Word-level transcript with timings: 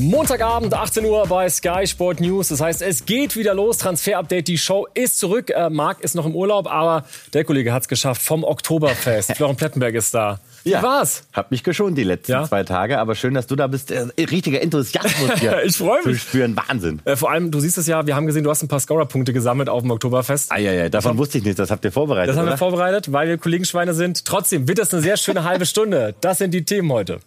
Montagabend, 0.00 0.74
18 0.74 1.04
Uhr 1.04 1.26
bei 1.26 1.50
Sky 1.50 1.84
Sport 1.84 2.20
News. 2.20 2.48
Das 2.48 2.60
heißt, 2.60 2.82
es 2.82 3.04
geht 3.04 3.34
wieder 3.34 3.52
los. 3.52 3.78
Transfer 3.78 4.18
Update. 4.18 4.46
Die 4.46 4.56
Show 4.56 4.86
ist 4.94 5.18
zurück. 5.18 5.50
Äh, 5.50 5.70
Marc 5.70 6.02
ist 6.02 6.14
noch 6.14 6.24
im 6.24 6.36
Urlaub, 6.36 6.70
aber 6.70 7.04
der 7.34 7.42
Kollege 7.42 7.72
hat 7.72 7.82
es 7.82 7.88
geschafft 7.88 8.22
vom 8.22 8.44
Oktoberfest. 8.44 9.32
Florian 9.36 9.56
Plettenberg 9.56 9.96
ist 9.96 10.14
da. 10.14 10.38
Wie 10.62 10.70
ja, 10.70 10.84
war's? 10.84 11.24
Hab 11.32 11.50
mich 11.50 11.64
geschont 11.64 11.98
die 11.98 12.04
letzten 12.04 12.30
ja? 12.30 12.44
zwei 12.44 12.62
Tage, 12.62 13.00
aber 13.00 13.16
schön, 13.16 13.34
dass 13.34 13.48
du 13.48 13.56
da 13.56 13.66
bist. 13.66 13.90
Äh, 13.90 14.06
richtiger 14.18 14.62
Enthusiasmus 14.62 15.40
hier. 15.40 15.62
ich 15.64 15.76
freue 15.76 16.06
mich. 16.06 16.20
Zu 16.20 16.28
spüren, 16.28 16.56
Wahnsinn. 16.56 17.02
Äh, 17.04 17.16
vor 17.16 17.32
allem, 17.32 17.50
du 17.50 17.58
siehst 17.58 17.76
es 17.76 17.88
ja, 17.88 18.06
wir 18.06 18.14
haben 18.14 18.26
gesehen, 18.28 18.44
du 18.44 18.50
hast 18.50 18.62
ein 18.62 18.68
paar 18.68 18.78
Scorer-Punkte 18.78 19.32
gesammelt 19.32 19.68
auf 19.68 19.82
dem 19.82 19.90
Oktoberfest. 19.90 20.52
Ah, 20.52 20.58
ja, 20.58 20.70
ja, 20.70 20.88
davon 20.88 21.12
und, 21.12 21.18
wusste 21.18 21.38
ich 21.38 21.44
nicht, 21.44 21.58
das 21.58 21.72
habt 21.72 21.84
ihr 21.84 21.90
vorbereitet. 21.90 22.28
Das 22.28 22.36
haben 22.36 22.44
oder? 22.44 22.52
wir 22.52 22.58
vorbereitet, 22.58 23.12
weil 23.12 23.26
wir 23.26 23.36
Kollegenschweine 23.36 23.94
sind. 23.94 24.24
Trotzdem 24.24 24.68
wird 24.68 24.78
das 24.78 24.94
eine 24.94 25.02
sehr 25.02 25.16
schöne 25.16 25.42
halbe 25.42 25.66
Stunde. 25.66 26.14
Das 26.20 26.38
sind 26.38 26.54
die 26.54 26.64
Themen 26.64 26.92
heute. 26.92 27.18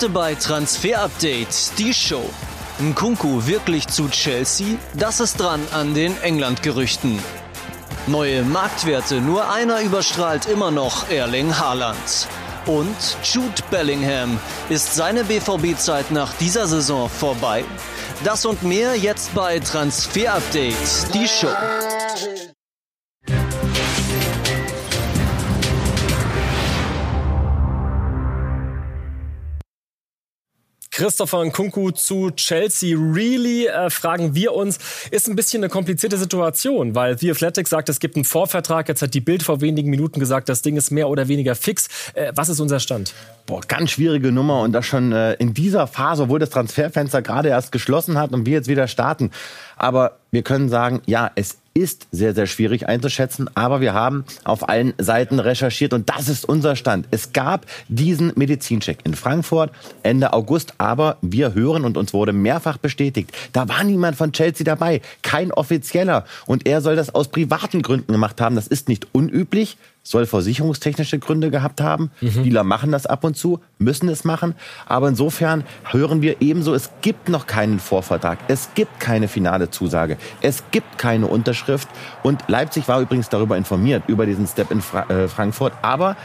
Heute 0.00 0.10
bei 0.10 0.36
Transfer 0.36 1.02
Update 1.02 1.76
die 1.76 1.92
Show. 1.92 2.22
Nkunku 2.80 3.48
wirklich 3.48 3.88
zu 3.88 4.08
Chelsea? 4.08 4.76
Das 4.94 5.18
ist 5.18 5.40
dran 5.40 5.60
an 5.72 5.92
den 5.92 6.16
England-Gerüchten. 6.22 7.18
Neue 8.06 8.44
Marktwerte, 8.44 9.20
nur 9.20 9.50
einer 9.50 9.80
überstrahlt 9.80 10.46
immer 10.46 10.70
noch 10.70 11.10
Erling 11.10 11.58
Haaland. 11.58 12.28
Und 12.66 12.94
Jude 13.24 13.60
Bellingham. 13.72 14.38
Ist 14.68 14.94
seine 14.94 15.24
BVB-Zeit 15.24 16.12
nach 16.12 16.32
dieser 16.34 16.68
Saison 16.68 17.10
vorbei? 17.10 17.64
Das 18.22 18.46
und 18.46 18.62
mehr 18.62 18.94
jetzt 18.94 19.34
bei 19.34 19.58
Transfer 19.58 20.34
Update, 20.34 21.12
die 21.12 21.26
Show. 21.26 21.48
Christopher 30.98 31.44
Nkunku 31.44 31.92
zu 31.92 32.32
Chelsea. 32.32 32.98
Really, 32.98 33.66
äh, 33.66 33.88
fragen 33.88 34.34
wir 34.34 34.52
uns, 34.52 34.80
ist 35.12 35.28
ein 35.28 35.36
bisschen 35.36 35.62
eine 35.62 35.70
komplizierte 35.70 36.18
Situation, 36.18 36.96
weil 36.96 37.16
The 37.16 37.30
Athletic 37.30 37.68
sagt, 37.68 37.88
es 37.88 38.00
gibt 38.00 38.16
einen 38.16 38.24
Vorvertrag. 38.24 38.88
Jetzt 38.88 39.02
hat 39.02 39.14
die 39.14 39.20
Bild 39.20 39.44
vor 39.44 39.60
wenigen 39.60 39.90
Minuten 39.90 40.18
gesagt, 40.18 40.48
das 40.48 40.60
Ding 40.60 40.76
ist 40.76 40.90
mehr 40.90 41.08
oder 41.08 41.28
weniger 41.28 41.54
fix. 41.54 41.86
Äh, 42.14 42.32
was 42.34 42.48
ist 42.48 42.58
unser 42.58 42.80
Stand? 42.80 43.14
Boah, 43.46 43.60
ganz 43.60 43.92
schwierige 43.92 44.32
Nummer 44.32 44.62
und 44.62 44.72
das 44.72 44.86
schon 44.86 45.12
äh, 45.12 45.34
in 45.34 45.54
dieser 45.54 45.86
Phase, 45.86 46.24
obwohl 46.24 46.40
das 46.40 46.50
Transferfenster 46.50 47.22
gerade 47.22 47.50
erst 47.50 47.70
geschlossen 47.70 48.18
hat 48.18 48.32
und 48.32 48.44
wir 48.44 48.54
jetzt 48.54 48.66
wieder 48.66 48.88
starten. 48.88 49.30
Aber 49.78 50.18
wir 50.30 50.42
können 50.42 50.68
sagen, 50.68 51.00
ja, 51.06 51.30
es 51.34 51.58
ist 51.78 52.08
sehr, 52.10 52.34
sehr 52.34 52.46
schwierig 52.46 52.88
einzuschätzen, 52.88 53.48
aber 53.54 53.80
wir 53.80 53.94
haben 53.94 54.24
auf 54.42 54.68
allen 54.68 54.94
Seiten 54.98 55.38
recherchiert 55.38 55.92
und 55.92 56.10
das 56.10 56.28
ist 56.28 56.44
unser 56.44 56.74
Stand. 56.74 57.06
Es 57.12 57.32
gab 57.32 57.66
diesen 57.88 58.32
Medizincheck 58.34 58.98
in 59.04 59.14
Frankfurt 59.14 59.70
Ende 60.02 60.32
August, 60.32 60.74
aber 60.78 61.18
wir 61.22 61.54
hören 61.54 61.84
und 61.84 61.96
uns 61.96 62.12
wurde 62.12 62.32
mehrfach 62.32 62.78
bestätigt, 62.78 63.30
da 63.52 63.68
war 63.68 63.84
niemand 63.84 64.16
von 64.16 64.32
Chelsea 64.32 64.64
dabei, 64.64 65.00
kein 65.22 65.52
offizieller 65.52 66.24
und 66.46 66.66
er 66.66 66.80
soll 66.80 66.96
das 66.96 67.14
aus 67.14 67.28
privaten 67.28 67.82
Gründen 67.82 68.12
gemacht 68.12 68.40
haben. 68.40 68.56
Das 68.56 68.66
ist 68.66 68.88
nicht 68.88 69.06
unüblich 69.12 69.78
soll 70.02 70.26
versicherungstechnische 70.26 71.18
Gründe 71.18 71.50
gehabt 71.50 71.80
haben. 71.80 72.10
Mhm. 72.20 72.30
Spieler 72.30 72.64
machen 72.64 72.92
das 72.92 73.06
ab 73.06 73.24
und 73.24 73.36
zu, 73.36 73.60
müssen 73.78 74.08
es 74.08 74.24
machen. 74.24 74.54
Aber 74.86 75.08
insofern 75.08 75.64
hören 75.90 76.22
wir 76.22 76.40
ebenso, 76.40 76.74
es 76.74 76.90
gibt 77.02 77.28
noch 77.28 77.46
keinen 77.46 77.78
Vorvertrag. 77.78 78.38
Es 78.48 78.70
gibt 78.74 79.00
keine 79.00 79.28
finale 79.28 79.70
Zusage. 79.70 80.16
Es 80.40 80.64
gibt 80.70 80.98
keine 80.98 81.26
Unterschrift. 81.26 81.88
Und 82.22 82.42
Leipzig 82.48 82.88
war 82.88 83.00
übrigens 83.00 83.28
darüber 83.28 83.56
informiert, 83.56 84.04
über 84.06 84.26
diesen 84.26 84.46
Step 84.46 84.70
in 84.70 84.80
Fra 84.80 85.02
äh, 85.10 85.28
Frankfurt. 85.28 85.72
Aber 85.82 86.16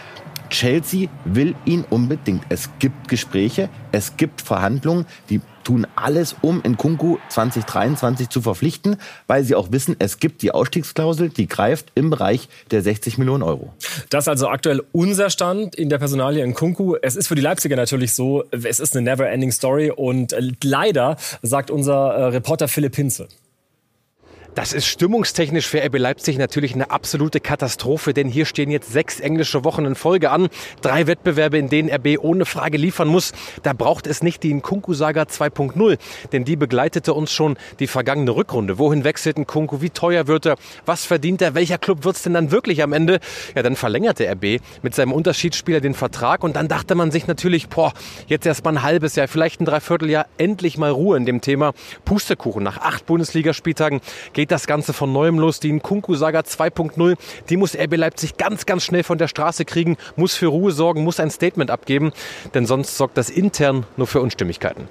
Chelsea 0.49 1.09
will 1.25 1.55
ihn 1.65 1.83
unbedingt. 1.89 2.43
Es 2.49 2.69
gibt 2.79 3.07
Gespräche, 3.07 3.69
es 3.91 4.17
gibt 4.17 4.41
Verhandlungen, 4.41 5.05
die 5.29 5.41
tun 5.63 5.87
alles, 5.95 6.35
um 6.41 6.61
in 6.63 6.77
Kunku 6.77 7.17
2023 7.29 8.29
zu 8.29 8.41
verpflichten, 8.41 8.97
weil 9.27 9.43
sie 9.43 9.55
auch 9.55 9.71
wissen, 9.71 9.95
es 9.99 10.19
gibt 10.19 10.41
die 10.41 10.51
Ausstiegsklausel, 10.51 11.29
die 11.29 11.47
greift 11.47 11.91
im 11.95 12.09
Bereich 12.09 12.49
der 12.71 12.81
60 12.81 13.17
Millionen 13.17 13.43
Euro. 13.43 13.73
Das 14.09 14.25
ist 14.25 14.29
also 14.29 14.47
aktuell 14.47 14.81
unser 14.91 15.29
Stand 15.29 15.75
in 15.75 15.89
der 15.89 15.97
Personalie 15.97 16.43
in 16.43 16.53
Kunku. 16.53 16.95
Es 17.01 17.15
ist 17.15 17.27
für 17.27 17.35
die 17.35 17.41
Leipziger 17.41 17.75
natürlich 17.75 18.13
so, 18.13 18.43
es 18.51 18.79
ist 18.79 18.95
eine 18.95 19.09
never-ending 19.09 19.51
Story 19.51 19.91
und 19.91 20.35
leider 20.63 21.17
sagt 21.41 21.71
unser 21.71 22.13
äh, 22.13 22.23
Reporter 22.25 22.67
Philipp 22.67 22.95
Hinze. 22.95 23.27
Das 24.55 24.71
ist 24.71 24.85
stimmungstechnisch 24.85 25.67
für 25.67 25.83
RB 25.83 25.97
Leipzig 25.97 26.37
natürlich 26.37 26.75
eine 26.75 26.91
absolute 26.91 27.39
Katastrophe, 27.39 28.13
denn 28.13 28.27
hier 28.27 28.45
stehen 28.45 28.69
jetzt 28.69 28.91
sechs 28.91 29.19
englische 29.19 29.63
Wochen 29.63 29.83
in 29.85 29.95
Folge 29.95 30.29
an. 30.29 30.47
Drei 30.81 31.07
Wettbewerbe, 31.07 31.57
in 31.57 31.69
denen 31.69 31.89
RB 31.89 32.19
ohne 32.19 32.45
Frage 32.45 32.77
liefern 32.77 33.07
muss. 33.07 33.31
Da 33.63 33.73
braucht 33.73 34.05
es 34.05 34.21
nicht 34.21 34.43
die 34.43 34.53
Nkunku-Saga 34.53 35.23
2.0, 35.23 35.97
denn 36.31 36.45
die 36.45 36.55
begleitete 36.55 37.15
uns 37.15 37.31
schon 37.31 37.57
die 37.79 37.87
vergangene 37.87 38.35
Rückrunde. 38.35 38.77
Wohin 38.77 39.03
wechselt 39.03 39.39
Nkunku? 39.39 39.81
Wie 39.81 39.89
teuer 39.89 40.27
wird 40.27 40.45
er? 40.45 40.55
Was 40.85 41.03
verdient 41.03 41.41
er? 41.41 41.55
Welcher 41.55 41.79
Club 41.79 42.03
wird 42.03 42.17
es 42.17 42.21
denn 42.21 42.35
dann 42.35 42.51
wirklich 42.51 42.83
am 42.83 42.93
Ende? 42.93 43.21
Ja, 43.55 43.63
dann 43.63 43.75
verlängerte 43.75 44.29
RB 44.29 44.61
mit 44.83 44.93
seinem 44.93 45.13
Unterschiedsspieler 45.13 45.81
den 45.81 45.95
Vertrag 45.95 46.43
und 46.43 46.55
dann 46.55 46.67
dachte 46.67 46.93
man 46.93 47.09
sich 47.09 47.25
natürlich, 47.25 47.69
boah, 47.69 47.91
jetzt 48.27 48.45
erst 48.45 48.63
mal 48.63 48.73
ein 48.77 48.83
halbes 48.83 49.15
Jahr, 49.15 49.27
vielleicht 49.27 49.61
ein 49.61 49.65
Dreivierteljahr, 49.65 50.27
endlich 50.37 50.77
mal 50.77 50.91
Ruhe 50.91 51.17
in 51.17 51.25
dem 51.25 51.41
Thema. 51.41 51.73
Pustekuchen. 52.05 52.61
Nach 52.61 52.77
acht 52.77 53.07
Bundesligaspieltagen 53.07 53.99
geht 54.33 54.42
geht 54.43 54.51
das 54.51 54.67
Ganze 54.67 54.91
von 54.91 55.13
neuem 55.13 55.39
los. 55.39 55.61
Die 55.61 55.71
Nkunku-Saga 55.71 56.41
2.0, 56.41 57.15
die 57.47 57.55
muss 57.55 57.77
RB 57.77 57.95
Leipzig 57.95 58.35
ganz, 58.35 58.65
ganz 58.65 58.83
schnell 58.83 59.03
von 59.03 59.17
der 59.17 59.29
Straße 59.29 59.63
kriegen, 59.63 59.95
muss 60.17 60.35
für 60.35 60.47
Ruhe 60.47 60.73
sorgen, 60.73 61.01
muss 61.05 61.21
ein 61.21 61.31
Statement 61.31 61.71
abgeben, 61.71 62.11
denn 62.53 62.65
sonst 62.65 62.97
sorgt 62.97 63.15
das 63.15 63.29
intern 63.29 63.85
nur 63.95 64.05
für 64.05 64.19
Unstimmigkeiten. 64.19 64.89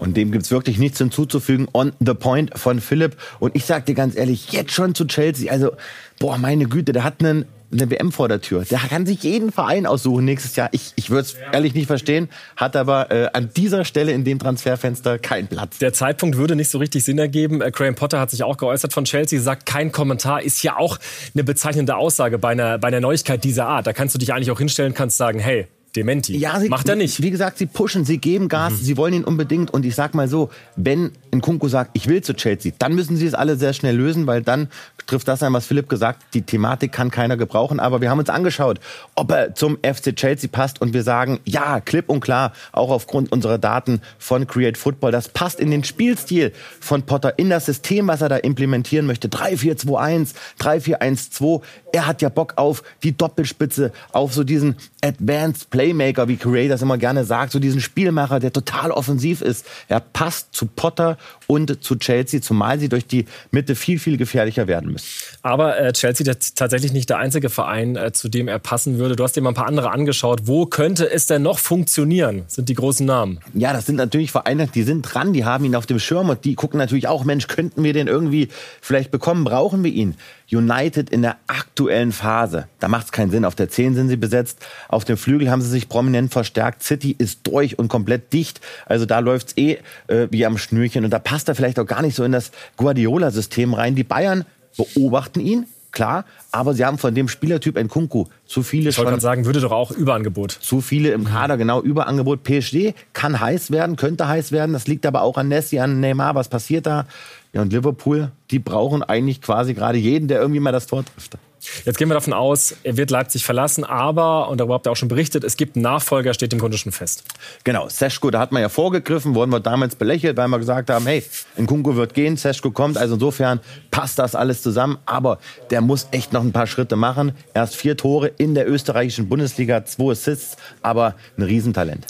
Und 0.00 0.16
dem 0.16 0.32
gibt 0.32 0.46
es 0.46 0.50
wirklich 0.50 0.78
nichts 0.78 0.98
hinzuzufügen. 0.98 1.68
On 1.74 1.92
the 2.00 2.14
point 2.14 2.58
von 2.58 2.80
Philipp. 2.80 3.16
Und 3.38 3.54
ich 3.54 3.64
sag 3.66 3.86
dir 3.86 3.94
ganz 3.94 4.16
ehrlich, 4.16 4.50
jetzt 4.50 4.72
schon 4.72 4.96
zu 4.96 5.04
Chelsea. 5.06 5.48
Also, 5.48 5.70
boah, 6.18 6.36
meine 6.36 6.66
Güte, 6.66 6.92
der 6.92 7.04
hat 7.04 7.20
einen 7.20 7.46
eine 7.72 7.90
WM 7.90 8.12
vor 8.12 8.28
der 8.28 8.40
Tür. 8.40 8.64
Der 8.64 8.78
kann 8.78 9.06
sich 9.06 9.22
jeden 9.22 9.52
Verein 9.52 9.86
aussuchen 9.86 10.24
nächstes 10.24 10.56
Jahr. 10.56 10.68
Ich, 10.72 10.92
ich 10.96 11.10
würde 11.10 11.22
es 11.22 11.36
ehrlich 11.52 11.74
nicht 11.74 11.86
verstehen, 11.86 12.28
hat 12.56 12.76
aber 12.76 13.10
äh, 13.10 13.28
an 13.32 13.50
dieser 13.56 13.84
Stelle 13.84 14.12
in 14.12 14.24
dem 14.24 14.38
Transferfenster 14.38 15.18
keinen 15.18 15.48
Platz. 15.48 15.78
Der 15.78 15.92
Zeitpunkt 15.92 16.36
würde 16.36 16.56
nicht 16.56 16.70
so 16.70 16.78
richtig 16.78 17.04
Sinn 17.04 17.18
ergeben. 17.18 17.60
Äh, 17.60 17.70
Graham 17.70 17.94
Potter 17.94 18.20
hat 18.20 18.30
sich 18.30 18.42
auch 18.42 18.56
geäußert 18.56 18.92
von 18.92 19.04
Chelsea, 19.04 19.40
sagt, 19.40 19.66
kein 19.66 19.92
Kommentar 19.92 20.42
ist 20.42 20.62
ja 20.62 20.76
auch 20.76 20.98
eine 21.34 21.44
bezeichnende 21.44 21.96
Aussage 21.96 22.38
bei 22.38 22.50
einer, 22.50 22.78
bei 22.78 22.88
einer 22.88 23.00
Neuigkeit 23.00 23.44
dieser 23.44 23.66
Art. 23.66 23.86
Da 23.86 23.92
kannst 23.92 24.14
du 24.14 24.18
dich 24.18 24.32
eigentlich 24.32 24.50
auch 24.50 24.58
hinstellen, 24.58 24.94
kannst 24.94 25.16
sagen, 25.16 25.38
hey, 25.38 25.66
Dementi. 25.96 26.36
Ja, 26.36 26.60
sie, 26.60 26.68
Macht 26.68 26.88
er 26.88 26.96
nicht. 26.96 27.22
Wie 27.22 27.30
gesagt, 27.30 27.58
sie 27.58 27.66
pushen, 27.66 28.04
sie 28.04 28.18
geben 28.18 28.48
Gas, 28.48 28.74
mhm. 28.74 28.76
sie 28.76 28.96
wollen 28.96 29.14
ihn 29.14 29.24
unbedingt. 29.24 29.72
Und 29.72 29.84
ich 29.84 29.94
sag 29.94 30.14
mal 30.14 30.28
so, 30.28 30.50
wenn 30.76 31.12
Nkunku 31.34 31.68
sagt, 31.68 31.90
ich 31.94 32.08
will 32.08 32.22
zu 32.22 32.34
Chelsea, 32.34 32.72
dann 32.78 32.94
müssen 32.94 33.16
sie 33.16 33.26
es 33.26 33.34
alle 33.34 33.56
sehr 33.56 33.72
schnell 33.72 33.96
lösen, 33.96 34.26
weil 34.26 34.42
dann 34.42 34.68
trifft 35.06 35.28
das 35.28 35.42
ein, 35.42 35.52
was 35.52 35.66
Philipp 35.66 35.88
gesagt, 35.88 36.22
die 36.34 36.42
Thematik 36.42 36.92
kann 36.92 37.10
keiner 37.10 37.36
gebrauchen. 37.36 37.80
Aber 37.80 38.00
wir 38.00 38.10
haben 38.10 38.18
uns 38.18 38.28
angeschaut, 38.28 38.80
ob 39.14 39.30
er 39.30 39.54
zum 39.54 39.78
FC 39.78 40.14
Chelsea 40.14 40.48
passt 40.50 40.80
und 40.80 40.92
wir 40.92 41.02
sagen, 41.02 41.40
ja, 41.44 41.80
klipp 41.80 42.08
und 42.08 42.20
klar, 42.20 42.52
auch 42.72 42.90
aufgrund 42.90 43.32
unserer 43.32 43.58
Daten 43.58 44.00
von 44.18 44.46
Create 44.46 44.76
Football, 44.76 45.12
das 45.12 45.28
passt 45.28 45.60
in 45.60 45.70
den 45.70 45.84
Spielstil 45.84 46.52
von 46.80 47.02
Potter, 47.02 47.38
in 47.38 47.50
das 47.50 47.66
System, 47.66 48.08
was 48.08 48.20
er 48.20 48.28
da 48.28 48.36
implementieren 48.36 49.06
möchte. 49.06 49.28
3-4-2-1, 49.28 50.34
3-4-1-2. 50.60 51.62
Er 51.92 52.06
hat 52.06 52.20
ja 52.22 52.28
Bock 52.28 52.54
auf 52.56 52.82
die 53.02 53.16
Doppelspitze, 53.16 53.92
auf 54.12 54.34
so 54.34 54.44
diesen 54.44 54.76
Advanced 55.02 55.70
Playmaker, 55.86 56.26
wie 56.26 56.36
Create 56.36 56.68
das 56.68 56.82
immer 56.82 56.98
gerne 56.98 57.24
sagt, 57.24 57.52
so 57.52 57.60
diesen 57.60 57.80
Spielmacher, 57.80 58.40
der 58.40 58.52
total 58.52 58.90
offensiv 58.90 59.40
ist. 59.40 59.66
Er 59.86 60.00
passt 60.00 60.48
zu 60.50 60.66
Potter 60.66 61.16
und 61.46 61.84
zu 61.84 61.94
Chelsea, 61.94 62.40
zumal 62.40 62.80
sie 62.80 62.88
durch 62.88 63.06
die 63.06 63.26
Mitte 63.52 63.76
viel, 63.76 64.00
viel 64.00 64.16
gefährlicher 64.16 64.66
werden 64.66 64.90
müssen. 64.90 65.06
Aber 65.42 65.78
äh, 65.78 65.92
Chelsea 65.92 66.28
ist 66.28 66.58
tatsächlich 66.58 66.92
nicht 66.92 67.08
der 67.08 67.18
einzige 67.18 67.50
Verein, 67.50 67.94
äh, 67.94 68.10
zu 68.12 68.28
dem 68.28 68.48
er 68.48 68.58
passen 68.58 68.98
würde. 68.98 69.14
Du 69.14 69.22
hast 69.22 69.36
dir 69.36 69.42
mal 69.42 69.50
ein 69.50 69.54
paar 69.54 69.68
andere 69.68 69.92
angeschaut. 69.92 70.40
Wo 70.46 70.66
könnte 70.66 71.08
es 71.08 71.26
denn 71.26 71.42
noch 71.42 71.60
funktionieren? 71.60 72.42
Sind 72.48 72.68
die 72.68 72.74
großen 72.74 73.06
Namen? 73.06 73.38
Ja, 73.54 73.72
das 73.72 73.86
sind 73.86 73.96
natürlich 73.96 74.32
Vereine, 74.32 74.66
die 74.66 74.82
sind 74.82 75.02
dran, 75.02 75.32
die 75.32 75.44
haben 75.44 75.64
ihn 75.64 75.76
auf 75.76 75.86
dem 75.86 76.00
Schirm 76.00 76.30
und 76.30 76.44
die 76.44 76.56
gucken 76.56 76.78
natürlich 76.78 77.06
auch, 77.06 77.24
Mensch, 77.24 77.46
könnten 77.46 77.84
wir 77.84 77.92
den 77.92 78.08
irgendwie 78.08 78.48
vielleicht 78.80 79.12
bekommen? 79.12 79.44
Brauchen 79.44 79.84
wir 79.84 79.92
ihn? 79.92 80.16
United 80.50 81.10
in 81.10 81.22
der 81.22 81.36
aktuellen 81.48 82.12
Phase. 82.12 82.68
Da 82.78 82.88
macht 82.88 83.06
es 83.06 83.12
keinen 83.12 83.30
Sinn. 83.30 83.44
Auf 83.44 83.56
der 83.56 83.68
10 83.68 83.94
sind 83.94 84.08
sie 84.08 84.16
besetzt. 84.16 84.64
Auf 84.88 85.04
dem 85.04 85.16
Flügel 85.16 85.50
haben 85.50 85.60
sie 85.60 85.65
sich 85.66 85.88
prominent 85.88 86.32
verstärkt. 86.32 86.82
City 86.82 87.14
ist 87.16 87.40
durch 87.44 87.78
und 87.78 87.88
komplett 87.88 88.32
dicht. 88.32 88.60
Also 88.86 89.06
da 89.06 89.18
läuft's 89.18 89.56
eh 89.56 89.78
äh, 90.08 90.28
wie 90.30 90.46
am 90.46 90.58
Schnürchen. 90.58 91.04
Und 91.04 91.10
da 91.10 91.18
passt 91.18 91.48
er 91.48 91.54
vielleicht 91.54 91.78
auch 91.78 91.86
gar 91.86 92.02
nicht 92.02 92.14
so 92.14 92.24
in 92.24 92.32
das 92.32 92.50
Guardiola-System 92.76 93.74
rein. 93.74 93.94
Die 93.94 94.04
Bayern 94.04 94.44
beobachten 94.76 95.40
ihn, 95.40 95.66
klar, 95.92 96.24
aber 96.52 96.74
sie 96.74 96.84
haben 96.84 96.98
von 96.98 97.14
dem 97.14 97.28
Spielertyp 97.28 97.76
ein 97.76 97.88
Kunku 97.88 98.26
zu 98.46 98.62
viele 98.62 98.90
ich 98.90 98.98
wollte 98.98 99.18
sagen, 99.20 99.46
würde 99.46 99.60
doch 99.60 99.72
auch 99.72 99.90
Überangebot. 99.90 100.52
Zu 100.52 100.80
viele 100.80 101.10
im 101.10 101.24
Kader, 101.24 101.56
genau, 101.56 101.80
Überangebot. 101.80 102.44
PSG 102.44 102.92
kann 103.12 103.40
heiß 103.40 103.70
werden, 103.70 103.96
könnte 103.96 104.28
heiß 104.28 104.52
werden. 104.52 104.72
Das 104.72 104.86
liegt 104.86 105.06
aber 105.06 105.22
auch 105.22 105.38
an 105.38 105.48
Nessi, 105.48 105.78
an 105.78 106.00
Neymar. 106.00 106.34
Was 106.34 106.48
passiert 106.48 106.86
da? 106.86 107.06
Ja, 107.52 107.62
und 107.62 107.72
Liverpool, 107.72 108.30
die 108.50 108.58
brauchen 108.58 109.02
eigentlich 109.02 109.40
quasi 109.40 109.72
gerade 109.72 109.98
jeden, 109.98 110.28
der 110.28 110.40
irgendwie 110.40 110.60
mal 110.60 110.72
das 110.72 110.86
Tor 110.86 111.04
trifft. 111.04 111.38
Jetzt 111.84 111.98
gehen 111.98 112.08
wir 112.08 112.14
davon 112.14 112.32
aus, 112.32 112.76
er 112.82 112.96
wird 112.96 113.10
Leipzig 113.10 113.44
verlassen, 113.44 113.84
aber, 113.84 114.48
und 114.48 114.58
darüber 114.58 114.74
habt 114.74 114.86
ihr 114.86 114.92
auch 114.92 114.96
schon 114.96 115.08
berichtet, 115.08 115.44
es 115.44 115.56
gibt 115.56 115.76
einen 115.76 115.82
Nachfolger, 115.82 116.34
steht 116.34 116.52
im 116.52 116.58
Grunde 116.58 116.78
schon 116.78 116.92
fest. 116.92 117.24
Genau, 117.64 117.88
Seschko, 117.88 118.30
da 118.30 118.38
hat 118.38 118.52
man 118.52 118.62
ja 118.62 118.68
vorgegriffen, 118.68 119.34
wurden 119.34 119.50
wir 119.50 119.60
damals 119.60 119.96
belächelt, 119.96 120.36
weil 120.36 120.48
wir 120.48 120.58
gesagt 120.58 120.90
haben, 120.90 121.06
hey, 121.06 121.24
Nkunku 121.58 121.96
wird 121.96 122.14
gehen, 122.14 122.36
Seschko 122.36 122.70
kommt, 122.70 122.98
also 122.98 123.14
insofern 123.14 123.60
passt 123.90 124.18
das 124.18 124.34
alles 124.34 124.62
zusammen, 124.62 124.98
aber 125.06 125.38
der 125.70 125.80
muss 125.80 126.08
echt 126.10 126.32
noch 126.32 126.42
ein 126.42 126.52
paar 126.52 126.66
Schritte 126.66 126.96
machen. 126.96 127.32
Erst 127.54 127.76
vier 127.76 127.96
Tore 127.96 128.28
in 128.28 128.54
der 128.54 128.68
österreichischen 128.68 129.28
Bundesliga, 129.28 129.84
zwei 129.84 130.12
Assists, 130.12 130.56
aber 130.82 131.14
ein 131.36 131.42
Riesentalent. 131.42 132.06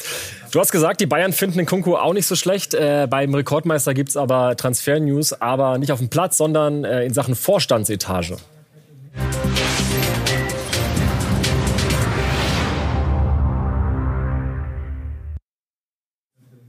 Du 0.50 0.60
hast 0.60 0.72
gesagt, 0.72 1.00
die 1.00 1.06
Bayern 1.06 1.32
finden 1.32 1.58
den 1.58 1.66
Kunku 1.66 1.96
auch 1.96 2.12
nicht 2.12 2.26
so 2.26 2.36
schlecht. 2.36 2.74
Äh, 2.74 3.06
beim 3.10 3.34
Rekordmeister 3.34 3.94
gibt 3.94 4.10
es 4.10 4.16
aber 4.16 4.56
Transfer-News, 4.56 5.34
aber 5.40 5.78
nicht 5.78 5.92
auf 5.92 5.98
dem 5.98 6.08
Platz, 6.08 6.36
sondern 6.36 6.84
äh, 6.84 7.04
in 7.04 7.12
Sachen 7.12 7.34
Vorstandsetage. 7.34 8.36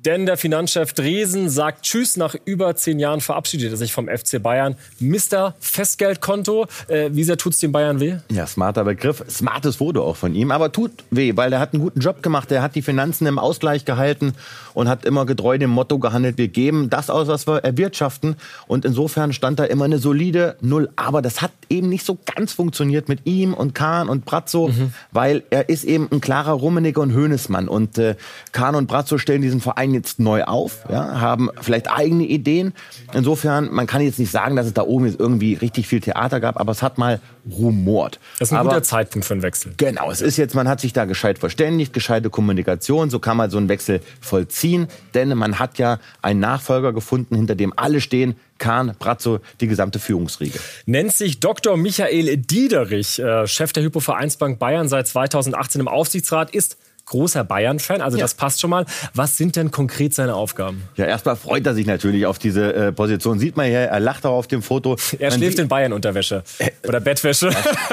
Denn 0.07 0.25
der 0.25 0.37
Finanzchef 0.37 0.93
Dresen 0.93 1.49
sagt 1.49 1.81
Tschüss. 1.81 2.15
Nach 2.15 2.33
über 2.45 2.73
zehn 2.77 2.97
Jahren 2.97 3.19
verabschiedet 3.19 3.71
er 3.71 3.75
sich 3.75 3.91
vom 3.91 4.07
FC 4.07 4.41
Bayern. 4.41 4.77
Mr. 5.01 5.53
Festgeldkonto. 5.59 6.67
Äh, 6.87 7.09
wie 7.11 7.25
sehr 7.25 7.35
tut 7.35 7.51
es 7.51 7.59
den 7.59 7.73
Bayern 7.73 7.99
weh? 7.99 8.15
Ja, 8.31 8.47
smarter 8.47 8.85
Begriff. 8.85 9.25
Smartes 9.29 9.81
wurde 9.81 10.01
auch 10.01 10.15
von 10.15 10.33
ihm. 10.33 10.51
Aber 10.51 10.71
tut 10.71 10.91
weh, 11.11 11.35
weil 11.35 11.51
er 11.51 11.59
hat 11.59 11.73
einen 11.73 11.83
guten 11.83 11.99
Job 11.99 12.23
gemacht. 12.23 12.49
Er 12.53 12.61
hat 12.61 12.75
die 12.75 12.81
Finanzen 12.83 13.27
im 13.27 13.37
Ausgleich 13.37 13.83
gehalten 13.83 14.33
und 14.73 14.87
hat 14.87 15.03
immer 15.03 15.25
getreu 15.25 15.57
dem 15.57 15.71
Motto 15.71 15.99
gehandelt, 15.99 16.37
wir 16.37 16.47
geben 16.47 16.89
das 16.89 17.09
aus, 17.09 17.27
was 17.27 17.45
wir 17.45 17.65
erwirtschaften. 17.65 18.37
Und 18.67 18.85
insofern 18.85 19.33
stand 19.33 19.59
da 19.59 19.65
immer 19.65 19.85
eine 19.85 19.99
solide 19.99 20.55
Null. 20.61 20.87
Aber 20.95 21.21
das 21.21 21.41
hat 21.41 21.51
eben 21.67 21.89
nicht 21.89 22.05
so 22.05 22.17
ganz 22.33 22.53
funktioniert 22.53 23.09
mit 23.09 23.25
ihm 23.25 23.53
und 23.53 23.75
Kahn 23.75 24.07
und 24.07 24.23
Brazzo, 24.23 24.69
mhm. 24.69 24.93
weil 25.11 25.43
er 25.49 25.67
ist 25.67 25.83
eben 25.83 26.07
ein 26.11 26.21
klarer 26.21 26.53
Rummenigge 26.53 27.01
und 27.01 27.11
Hönesmann. 27.11 27.67
Und 27.67 27.97
äh, 27.97 28.15
Kahn 28.53 28.75
und 28.75 28.87
Brazzo 28.87 29.17
stellen 29.17 29.41
diesen 29.41 29.59
Verein 29.59 29.96
jetzt 29.97 30.19
neu 30.19 30.43
auf, 30.43 30.85
ja, 30.89 31.19
haben 31.19 31.49
vielleicht 31.61 31.91
eigene 31.91 32.23
Ideen. 32.23 32.73
Insofern, 33.13 33.73
man 33.73 33.87
kann 33.87 34.01
jetzt 34.01 34.19
nicht 34.19 34.31
sagen, 34.31 34.55
dass 34.55 34.65
es 34.65 34.73
da 34.73 34.83
oben 34.83 35.05
jetzt 35.05 35.19
irgendwie 35.19 35.55
richtig 35.55 35.87
viel 35.87 35.99
Theater 35.99 36.39
gab, 36.39 36.59
aber 36.59 36.71
es 36.71 36.81
hat 36.81 36.97
mal 36.97 37.19
rumort. 37.49 38.19
Das 38.39 38.49
ist 38.49 38.53
ein 38.53 38.59
aber, 38.59 38.69
guter 38.69 38.83
Zeitpunkt 38.83 39.25
für 39.25 39.33
einen 39.33 39.43
Wechsel. 39.43 39.73
Genau, 39.77 40.11
es 40.11 40.21
ist 40.21 40.37
jetzt, 40.37 40.55
man 40.55 40.67
hat 40.67 40.79
sich 40.79 40.93
da 40.93 41.05
gescheit 41.05 41.39
verständigt, 41.39 41.93
gescheite 41.93 42.29
Kommunikation, 42.29 43.09
so 43.09 43.19
kann 43.19 43.37
man 43.37 43.49
so 43.49 43.57
einen 43.57 43.69
Wechsel 43.69 44.01
vollziehen, 44.21 44.87
denn 45.13 45.29
man 45.29 45.59
hat 45.59 45.77
ja 45.77 45.99
einen 46.21 46.39
Nachfolger 46.39 46.93
gefunden, 46.93 47.35
hinter 47.35 47.55
dem 47.55 47.73
alle 47.75 48.01
stehen, 48.01 48.35
Kahn, 48.57 48.95
Brazzo, 48.97 49.39
die 49.61 49.67
gesamte 49.67 49.99
Führungsriege. 49.99 50.59
Nennt 50.85 51.13
sich 51.13 51.39
Dr. 51.39 51.77
Michael 51.77 52.37
Diederich, 52.37 53.19
äh, 53.19 53.47
Chef 53.47 53.71
der 53.73 53.83
Hypovereinsbank 53.83 54.59
Bayern 54.59 54.87
seit 54.87 55.07
2018 55.07 55.81
im 55.81 55.87
Aufsichtsrat, 55.87 56.51
ist 56.51 56.77
großer 57.07 57.43
Bayern-Fan, 57.43 58.01
also 58.01 58.17
ja. 58.17 58.23
das 58.23 58.33
passt 58.33 58.59
schon 58.59 58.69
mal. 58.69 58.85
Was 59.13 59.37
sind 59.37 59.55
denn 59.55 59.71
konkret 59.71 60.13
seine 60.13 60.35
Aufgaben? 60.35 60.83
Ja, 60.95 61.05
erstmal 61.05 61.35
freut 61.35 61.65
er 61.65 61.73
sich 61.73 61.87
natürlich 61.87 62.25
auf 62.25 62.37
diese 62.37 62.73
äh, 62.73 62.91
Position. 62.91 63.39
Sieht 63.39 63.57
man 63.57 63.67
hier, 63.67 63.79
er 63.79 63.99
lacht 63.99 64.25
auch 64.25 64.33
auf 64.33 64.47
dem 64.47 64.61
Foto. 64.61 64.97
Er 65.17 65.29
man 65.29 65.39
schläft 65.39 65.59
in 65.59 65.67
Bayern-Unterwäsche 65.67 66.43
äh, 66.59 66.71
oder 66.87 66.99
Bettwäsche. 66.99 67.49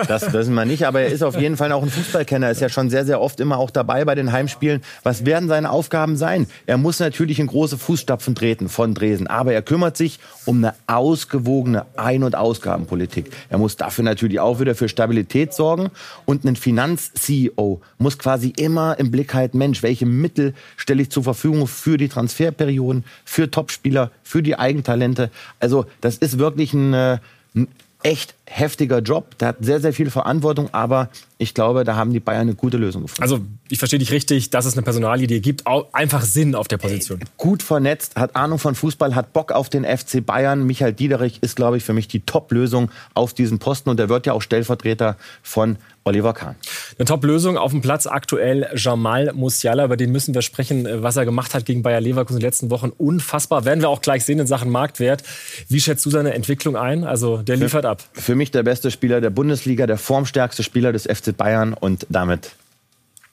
Das, 0.08 0.22
das 0.22 0.32
wissen 0.32 0.54
wir 0.54 0.64
nicht, 0.64 0.86
aber 0.86 1.02
er 1.02 1.08
ist 1.08 1.22
auf 1.22 1.38
jeden 1.38 1.56
Fall 1.56 1.70
auch 1.72 1.82
ein 1.82 1.90
Fußballkenner. 1.90 2.46
Er 2.46 2.52
ist 2.52 2.60
ja 2.60 2.68
schon 2.68 2.90
sehr, 2.90 3.04
sehr 3.04 3.20
oft 3.20 3.40
immer 3.40 3.58
auch 3.58 3.70
dabei 3.70 4.04
bei 4.04 4.14
den 4.14 4.32
Heimspielen. 4.32 4.82
Was 5.02 5.24
werden 5.24 5.48
seine 5.48 5.70
Aufgaben 5.70 6.16
sein? 6.16 6.46
Er 6.66 6.76
muss 6.76 6.98
natürlich 6.98 7.38
in 7.38 7.46
große 7.46 7.78
Fußstapfen 7.78 8.34
treten 8.34 8.68
von 8.68 8.94
Dresden, 8.94 9.26
aber 9.26 9.52
er 9.52 9.62
kümmert 9.62 9.96
sich 9.96 10.18
um 10.44 10.58
eine 10.58 10.74
ausgewogene 10.86 11.86
Ein- 11.96 12.24
und 12.24 12.34
Ausgabenpolitik. 12.34 13.30
Er 13.48 13.58
muss 13.58 13.76
dafür 13.76 14.04
natürlich 14.04 14.40
auch 14.40 14.60
wieder 14.60 14.74
für 14.74 14.88
Stabilität 14.88 15.54
sorgen 15.54 15.90
und 16.24 16.44
ein 16.44 16.56
Finanz-CEO 16.56 17.80
muss 17.98 18.18
quasi 18.18 18.52
immer 18.56 18.98
im 18.98 19.03
Blick 19.10 19.34
halten, 19.34 19.58
Mensch, 19.58 19.82
welche 19.82 20.06
Mittel 20.06 20.54
stelle 20.76 21.02
ich 21.02 21.10
zur 21.10 21.24
Verfügung 21.24 21.66
für 21.66 21.96
die 21.96 22.08
Transferperioden, 22.08 23.04
für 23.24 23.50
Topspieler, 23.50 24.10
für 24.22 24.42
die 24.42 24.58
Eigentalente. 24.58 25.30
Also 25.60 25.86
das 26.00 26.16
ist 26.18 26.38
wirklich 26.38 26.72
ein, 26.74 26.94
äh, 26.94 27.18
ein 27.54 27.68
echt 28.04 28.34
heftiger 28.46 28.98
Job. 28.98 29.36
Der 29.38 29.48
hat 29.48 29.56
sehr, 29.60 29.80
sehr 29.80 29.92
viel 29.92 30.10
Verantwortung, 30.10 30.68
aber 30.72 31.08
ich 31.38 31.54
glaube, 31.54 31.82
da 31.84 31.96
haben 31.96 32.12
die 32.12 32.20
Bayern 32.20 32.42
eine 32.42 32.54
gute 32.54 32.76
Lösung 32.76 33.02
gefunden. 33.02 33.22
Also, 33.22 33.40
ich 33.68 33.78
verstehe 33.78 33.98
dich 33.98 34.12
richtig, 34.12 34.50
dass 34.50 34.66
es 34.66 34.74
eine 34.74 34.82
Personalie, 34.82 35.26
die 35.26 35.40
gibt 35.40 35.64
einfach 35.66 36.22
Sinn 36.22 36.54
auf 36.54 36.68
der 36.68 36.76
Position. 36.76 37.20
Ey, 37.20 37.26
gut 37.38 37.62
vernetzt, 37.62 38.16
hat 38.16 38.36
Ahnung 38.36 38.58
von 38.58 38.74
Fußball, 38.74 39.14
hat 39.14 39.32
Bock 39.32 39.50
auf 39.50 39.70
den 39.70 39.84
FC 39.84 40.24
Bayern. 40.24 40.64
Michael 40.64 40.92
Diederich 40.92 41.42
ist, 41.42 41.56
glaube 41.56 41.78
ich, 41.78 41.84
für 41.84 41.94
mich 41.94 42.06
die 42.06 42.20
Top-Lösung 42.20 42.90
auf 43.14 43.32
diesem 43.32 43.58
Posten 43.58 43.88
und 43.88 43.98
er 43.98 44.08
wird 44.08 44.26
ja 44.26 44.34
auch 44.34 44.42
Stellvertreter 44.42 45.16
von 45.42 45.78
Oliver 46.06 46.34
Kahn. 46.34 46.54
Eine 46.98 47.06
Top-Lösung 47.06 47.56
auf 47.56 47.70
dem 47.70 47.80
Platz 47.80 48.06
aktuell 48.06 48.68
Jamal 48.74 49.32
Musiala, 49.32 49.86
über 49.86 49.96
den 49.96 50.12
müssen 50.12 50.34
wir 50.34 50.42
sprechen, 50.42 50.86
was 51.02 51.16
er 51.16 51.24
gemacht 51.24 51.54
hat 51.54 51.64
gegen 51.64 51.82
Bayer 51.82 52.02
Leverkusen 52.02 52.36
in 52.36 52.40
den 52.40 52.46
letzten 52.46 52.70
Wochen. 52.70 52.90
Unfassbar. 52.90 53.64
Werden 53.64 53.80
wir 53.80 53.88
auch 53.88 54.02
gleich 54.02 54.22
sehen 54.26 54.38
in 54.38 54.46
Sachen 54.46 54.70
Marktwert. 54.70 55.22
Wie 55.68 55.80
schätzt 55.80 56.04
du 56.04 56.10
seine 56.10 56.34
Entwicklung 56.34 56.76
ein? 56.76 57.04
Also 57.04 57.38
der 57.38 57.56
liefert 57.56 57.86
für, 57.86 57.93
ab. 57.94 58.04
Für 58.12 58.34
mich 58.34 58.50
der 58.50 58.62
beste 58.62 58.90
Spieler 58.90 59.20
der 59.20 59.30
Bundesliga, 59.30 59.86
der 59.86 59.98
formstärkste 59.98 60.62
Spieler 60.62 60.92
des 60.92 61.04
FC 61.04 61.36
Bayern 61.36 61.74
und 61.74 62.06
damit 62.10 62.52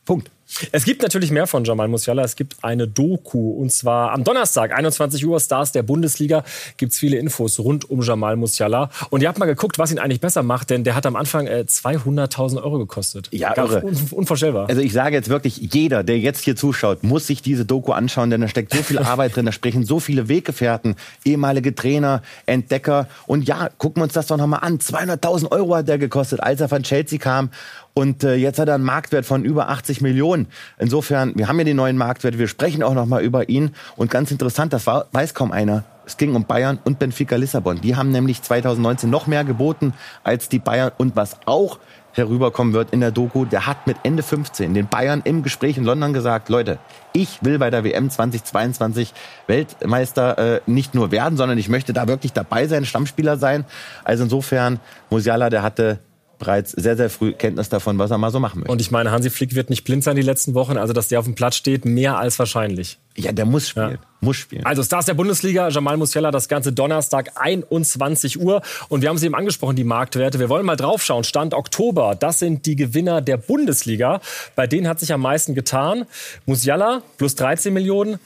Punkt. 0.05 0.29
Es 0.71 0.86
gibt 0.86 1.01
natürlich 1.01 1.31
mehr 1.31 1.48
von 1.48 1.63
Jamal 1.63 1.88
Musiala. 1.88 2.24
Es 2.24 2.36
gibt 2.36 2.63
eine 2.63 2.88
Doku 2.88 3.51
und 3.51 3.71
zwar 3.71 4.12
am 4.12 4.24
Donnerstag, 4.24 4.74
21 4.74 5.25
Uhr, 5.25 5.39
Stars 5.39 5.71
der 5.71 5.83
Bundesliga. 5.83 6.44
Gibt 6.77 6.94
es 6.94 7.00
viele 7.00 7.18
Infos 7.18 7.59
rund 7.59 7.89
um 7.89 8.01
Jamal 8.01 8.36
Musiala. 8.36 8.89
Und 9.09 9.21
ihr 9.21 9.27
habt 9.27 9.39
mal 9.39 9.45
geguckt, 9.45 9.80
was 9.80 9.92
ihn 9.92 10.00
eigentlich 10.00 10.21
besser 10.21 10.44
macht, 10.44 10.69
denn 10.69 10.83
der 10.83 10.95
hat 10.95 11.06
am 11.06 11.15
Anfang 11.15 11.48
äh, 11.48 11.65
200.000 11.68 12.62
Euro 12.63 12.80
gekostet. 12.80 13.30
Ja, 13.31 13.56
irre. 13.56 13.83
Un 13.83 13.98
unvorstellbar. 14.12 14.69
Also 14.69 14.81
ich 14.81 14.94
sage 14.94 15.15
jetzt 15.15 15.30
wirklich, 15.30 15.57
jeder, 15.57 16.03
der 16.03 16.19
jetzt 16.19 16.44
hier 16.44 16.56
zuschaut, 16.56 17.03
muss 17.03 17.27
sich 17.27 17.42
diese 17.42 17.65
Doku 17.65 17.92
anschauen, 17.92 18.30
denn 18.30 18.42
da 18.42 18.48
steckt 18.48 18.74
so 18.74 18.83
viel 18.83 18.98
Arbeit 19.00 19.36
drin, 19.36 19.45
da 19.45 19.51
sprechen 19.51 19.86
so 19.86 20.00
viele 20.00 20.27
Weggefährten, 20.27 20.95
ehemalige 21.25 21.74
Trainer, 21.74 22.21
Entdecker. 22.45 23.07
Und 23.27 23.48
ja, 23.48 23.69
gucken 23.77 24.01
wir 24.01 24.06
uns 24.06 24.13
das 24.13 24.27
doch 24.27 24.38
nochmal 24.38 24.59
an. 24.63 24.80
200.000 24.80 25.51
Euro 25.51 25.75
hat 25.75 25.88
der 25.88 25.98
gekostet, 25.98 26.42
als 26.42 26.62
er 26.62 26.69
von 26.69 26.83
Chelsea 26.83 27.19
kam. 27.19 27.50
Und 27.93 28.23
äh, 28.23 28.35
jetzt 28.35 28.59
hat 28.59 28.69
er 28.69 28.75
einen 28.75 28.83
Marktwert 28.83 29.25
von 29.25 29.43
über 29.43 29.69
80 29.69 30.01
Millionen. 30.01 30.47
Insofern, 30.79 31.33
wir 31.35 31.47
haben 31.47 31.59
ja 31.59 31.65
den 31.65 31.77
neuen 31.77 31.97
Marktwert, 31.97 32.38
wir 32.38 32.47
sprechen 32.47 32.83
auch 32.83 32.93
noch 32.93 33.05
mal 33.05 33.23
über 33.23 33.49
ihn. 33.49 33.71
Und 33.97 34.09
ganz 34.09 34.31
interessant, 34.31 34.73
das 34.73 34.88
war, 34.88 35.07
weiß 35.11 35.33
kaum 35.33 35.51
einer. 35.51 35.83
Es 36.05 36.17
ging 36.17 36.35
um 36.35 36.45
Bayern 36.45 36.79
und 36.83 36.99
Benfica 36.99 37.35
Lissabon. 37.35 37.79
Die 37.81 37.95
haben 37.95 38.11
nämlich 38.11 38.41
2019 38.41 39.09
noch 39.09 39.27
mehr 39.27 39.43
geboten 39.43 39.93
als 40.24 40.50
die 40.50 40.60
Bayern. 40.60 40.91
Und 40.98 41.15
was 41.15 41.38
auch 41.45 41.79
herüberkommen 42.13 42.74
wird 42.74 42.91
in 42.91 43.00
der 43.00 43.12
Doku, 43.12 43.45
der 43.45 43.67
hat 43.67 43.88
mit 43.88 43.98
Ende 44.03 44.24
15 44.24 44.74
den 44.74 44.88
Bayern 44.88 45.21
im 45.24 45.43
Gespräch 45.43 45.77
in 45.77 45.83
London 45.83 46.13
gesagt, 46.13 46.50
Leute, 46.50 46.79
ich 47.13 47.43
will 47.43 47.60
bei 47.60 47.69
der 47.69 47.83
WM 47.83 48.10
2022 48.10 49.13
Weltmeister 49.48 50.38
äh, 50.38 50.62
nicht 50.65 50.93
nur 50.93 51.12
werden, 51.12 51.38
sondern 51.38 51.57
ich 51.57 51.69
möchte 51.69 51.93
da 51.93 52.07
wirklich 52.07 52.33
dabei 52.33 52.67
sein, 52.67 52.86
Stammspieler 52.86 53.38
sein. 53.38 53.65
Also 54.03 54.24
insofern, 54.24 54.79
Musiala, 55.10 55.50
der 55.50 55.63
hatte 55.63 56.00
bereits 56.41 56.71
sehr, 56.71 56.98
sehr 56.98 57.10
früh 57.10 57.33
Kenntnis 57.33 57.69
davon, 57.69 58.00
was 58.00 58.10
er 58.12 58.17
mal 58.17 58.31
so 58.31 58.39
machen 58.39 58.60
möchte. 58.60 58.71
Und 58.71 58.81
ich 58.81 58.89
meine, 58.89 59.12
Hansi 59.12 59.29
Flick 59.29 59.55
wird 59.55 59.69
nicht 59.69 59.83
blind 59.83 60.03
sein 60.03 60.15
die 60.15 60.24
letzten 60.24 60.55
Wochen, 60.55 60.75
also 60.75 60.91
dass 60.91 61.07
der 61.07 61.19
auf 61.19 61.25
dem 61.25 61.36
Platz 61.36 61.55
steht, 61.55 61.86
mehr 61.86 62.17
als 62.17 62.39
wahrscheinlich. 62.39 62.98
Ja, 63.15 63.31
der 63.31 63.45
muss 63.45 63.69
spielen. 63.69 63.91
Ja. 63.91 63.98
Muss 64.21 64.38
spielen. 64.38 64.65
Also 64.65 64.83
Stars 64.83 65.05
der 65.05 65.13
Bundesliga, 65.13 65.69
Jamal 65.69 65.98
Musiala, 65.98 66.31
das 66.31 66.48
ganze 66.48 66.74
Donnerstag 66.74 67.31
21 67.36 68.41
Uhr. 68.41 68.62
Und 68.89 69.01
wir 69.01 69.10
haben 69.10 69.17
sie 69.17 69.27
eben 69.27 69.36
angesprochen, 69.36 69.75
die 69.75 69.83
Marktwerte. 69.83 70.39
Wir 70.39 70.50
wollen 70.50 70.65
mal 70.65 70.75
draufschauen. 70.75 71.24
Stand 71.24 71.53
Oktober, 71.53 72.15
das 72.19 72.39
sind 72.39 72.65
die 72.65 72.75
Gewinner 72.75 73.21
der 73.21 73.38
Bundesliga. 73.38 74.19
Bei 74.55 74.65
denen 74.65 74.88
hat 74.88 75.00
sich 75.00 75.13
am 75.13 75.21
meisten 75.21 75.53
getan. 75.53 76.05
Musiala 76.45 77.03
plus 77.17 77.36
13 77.36 77.74
Millionen. 77.74 78.19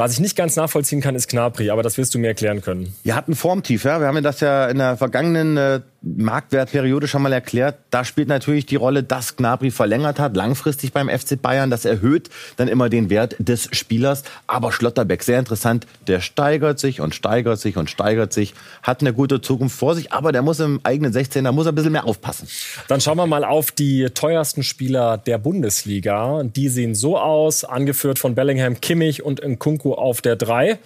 Was 0.00 0.14
ich 0.14 0.20
nicht 0.20 0.34
ganz 0.34 0.56
nachvollziehen 0.56 1.02
kann, 1.02 1.14
ist 1.14 1.28
Knapri, 1.28 1.68
aber 1.68 1.82
das 1.82 1.98
wirst 1.98 2.14
du 2.14 2.18
mir 2.18 2.28
erklären 2.28 2.62
können. 2.62 2.94
Wir 3.02 3.14
hatten 3.14 3.34
Formtief, 3.34 3.84
ja. 3.84 4.00
Wir 4.00 4.06
haben 4.06 4.22
das 4.22 4.40
ja 4.40 4.66
in 4.66 4.78
der 4.78 4.96
vergangenen 4.96 5.58
äh, 5.58 5.80
Marktwertperiode 6.00 7.06
schon 7.06 7.20
mal 7.20 7.32
erklärt. 7.34 7.76
Da 7.90 8.04
spielt 8.04 8.28
natürlich 8.28 8.64
die 8.64 8.76
Rolle, 8.76 9.02
dass 9.02 9.36
Gnabry 9.36 9.70
verlängert 9.70 10.18
hat, 10.18 10.34
langfristig 10.34 10.94
beim 10.94 11.10
FC 11.10 11.40
Bayern. 11.40 11.68
Das 11.68 11.84
erhöht 11.84 12.30
dann 12.56 12.68
immer 12.68 12.88
den 12.88 13.10
Wert 13.10 13.36
des 13.38 13.68
Spielers. 13.72 14.22
Aber 14.46 14.72
Schlotterbeck, 14.72 15.22
sehr 15.22 15.38
interessant, 15.38 15.86
der 16.06 16.20
steigert 16.20 16.78
sich 16.78 17.02
und 17.02 17.14
steigert 17.14 17.60
sich 17.60 17.76
und 17.76 17.90
steigert 17.90 18.32
sich, 18.32 18.54
hat 18.82 19.02
eine 19.02 19.12
gute 19.12 19.42
Zukunft 19.42 19.78
vor 19.78 19.94
sich, 19.94 20.12
aber 20.12 20.32
der 20.32 20.40
muss 20.40 20.60
im 20.60 20.80
eigenen 20.82 21.12
16, 21.12 21.44
da 21.44 21.52
muss 21.52 21.66
er 21.66 21.72
ein 21.72 21.74
bisschen 21.74 21.92
mehr 21.92 22.06
aufpassen. 22.06 22.48
Dann 22.88 23.02
schauen 23.02 23.18
wir 23.18 23.26
mal 23.26 23.44
auf 23.44 23.70
die 23.70 24.06
teuersten 24.14 24.62
Spieler 24.62 25.18
der 25.18 25.36
Bundesliga. 25.36 26.42
Die 26.44 26.70
sehen 26.70 26.94
so 26.94 27.18
aus, 27.18 27.64
angeführt 27.64 28.18
von 28.18 28.34
Bellingham, 28.34 28.80
Kimmich 28.80 29.22
und 29.22 29.44
Nkunku 29.44 29.89
auf 29.94 30.20
der 30.22 30.36
3. 30.36 30.78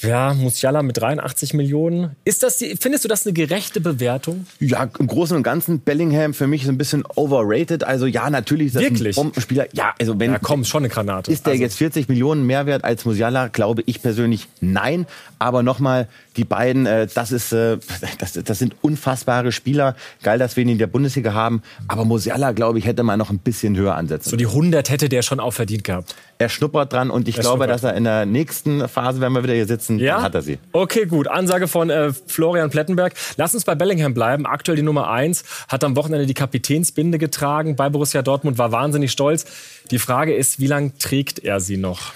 Ja, 0.00 0.32
Musiala 0.32 0.84
mit 0.84 0.96
83 1.00 1.54
Millionen. 1.54 2.14
Ist 2.24 2.44
das 2.44 2.58
die, 2.58 2.76
findest 2.80 3.02
du 3.02 3.08
das 3.08 3.26
eine 3.26 3.32
gerechte 3.32 3.80
Bewertung? 3.80 4.46
Ja, 4.60 4.88
im 4.96 5.08
Großen 5.08 5.36
und 5.36 5.42
Ganzen 5.42 5.80
Bellingham 5.80 6.34
für 6.34 6.46
mich 6.46 6.64
so 6.66 6.70
ein 6.70 6.78
bisschen 6.78 7.02
overrated. 7.16 7.82
Also 7.82 8.06
ja, 8.06 8.30
natürlich 8.30 8.68
ist 8.68 8.76
das 8.76 8.82
Wirklich? 8.84 9.16
ein 9.18 9.24
Bombenspieler. 9.24 9.66
Ja, 9.72 9.94
also 10.00 10.20
wenn 10.20 10.30
Ja, 10.30 10.38
komm, 10.40 10.64
schon 10.64 10.82
eine 10.84 10.88
Granate. 10.88 11.32
ist 11.32 11.46
der 11.46 11.54
Also- 11.54 11.62
jetzt 11.64 11.78
40 11.78 12.08
Millionen 12.08 12.46
mehr 12.46 12.64
wert 12.66 12.84
als 12.84 13.04
Musiala, 13.06 13.48
glaube 13.48 13.82
ich 13.86 14.00
persönlich 14.00 14.46
nein. 14.60 15.04
Aber 15.40 15.64
nochmal, 15.64 16.06
die 16.36 16.44
beiden, 16.44 16.86
äh, 16.86 17.08
das 17.12 17.32
ist, 17.32 17.52
äh, 17.52 17.78
das, 18.20 18.34
das 18.34 18.56
sind 18.60 18.76
unfassbare 18.82 19.50
Spieler. 19.50 19.96
Geil, 20.22 20.38
dass 20.38 20.54
wir 20.54 20.62
ihn 20.62 20.68
in 20.68 20.78
der 20.78 20.86
Bundesliga 20.86 21.32
haben. 21.32 21.60
Aber 21.88 22.04
Musiala, 22.04 22.52
glaube 22.52 22.78
ich, 22.78 22.86
hätte 22.86 23.02
man 23.02 23.18
noch 23.18 23.30
ein 23.30 23.38
bisschen 23.40 23.76
höher 23.76 23.96
ansetzen. 23.96 24.30
So 24.30 24.36
die 24.36 24.46
100 24.46 24.90
hätte 24.90 25.08
der 25.08 25.22
schon 25.22 25.40
auch 25.40 25.54
verdient 25.54 25.82
gehabt. 25.82 26.14
Er 26.40 26.48
schnuppert 26.48 26.92
dran 26.92 27.10
und 27.10 27.26
ich 27.26 27.36
Er 27.36 27.42
glaube, 27.42 27.64
schnuppert. 27.64 27.74
dass 27.74 27.82
er 27.84 27.96
in 27.96 28.04
der 28.04 28.24
nächsten 28.24 28.86
Phase, 28.88 29.20
wenn 29.20 29.32
wir 29.32 29.42
wieder 29.42 29.54
hier 29.54 29.66
sitzen, 29.66 29.98
Ja? 29.98 30.14
dann 30.16 30.22
hat 30.24 30.34
er 30.36 30.42
sie. 30.42 30.58
Okay, 30.72 31.06
gut. 31.06 31.26
Ansage 31.26 31.66
von 31.66 31.90
äh, 31.90 32.12
Florian 32.28 32.70
Plettenberg. 32.70 33.12
Lass 33.36 33.54
uns 33.54 33.64
bei 33.64 33.74
Bellingham 33.74 34.14
bleiben. 34.14 34.46
Aktuell 34.46 34.76
die 34.76 34.82
Nummer 34.82 35.10
1. 35.10 35.42
Hat 35.68 35.82
am 35.82 35.96
Wochenende 35.96 36.26
die 36.26 36.34
Kapitänsbinde 36.34 37.18
getragen 37.18 37.74
bei 37.74 37.88
Borussia 37.88 38.22
Dortmund, 38.22 38.56
war 38.56 38.70
wahnsinnig 38.70 39.10
stolz. 39.10 39.46
Die 39.90 39.98
Frage 39.98 40.32
ist, 40.34 40.60
wie 40.60 40.68
lange 40.68 40.96
trägt 40.98 41.40
er 41.40 41.58
sie 41.60 41.76
noch? 41.76 42.12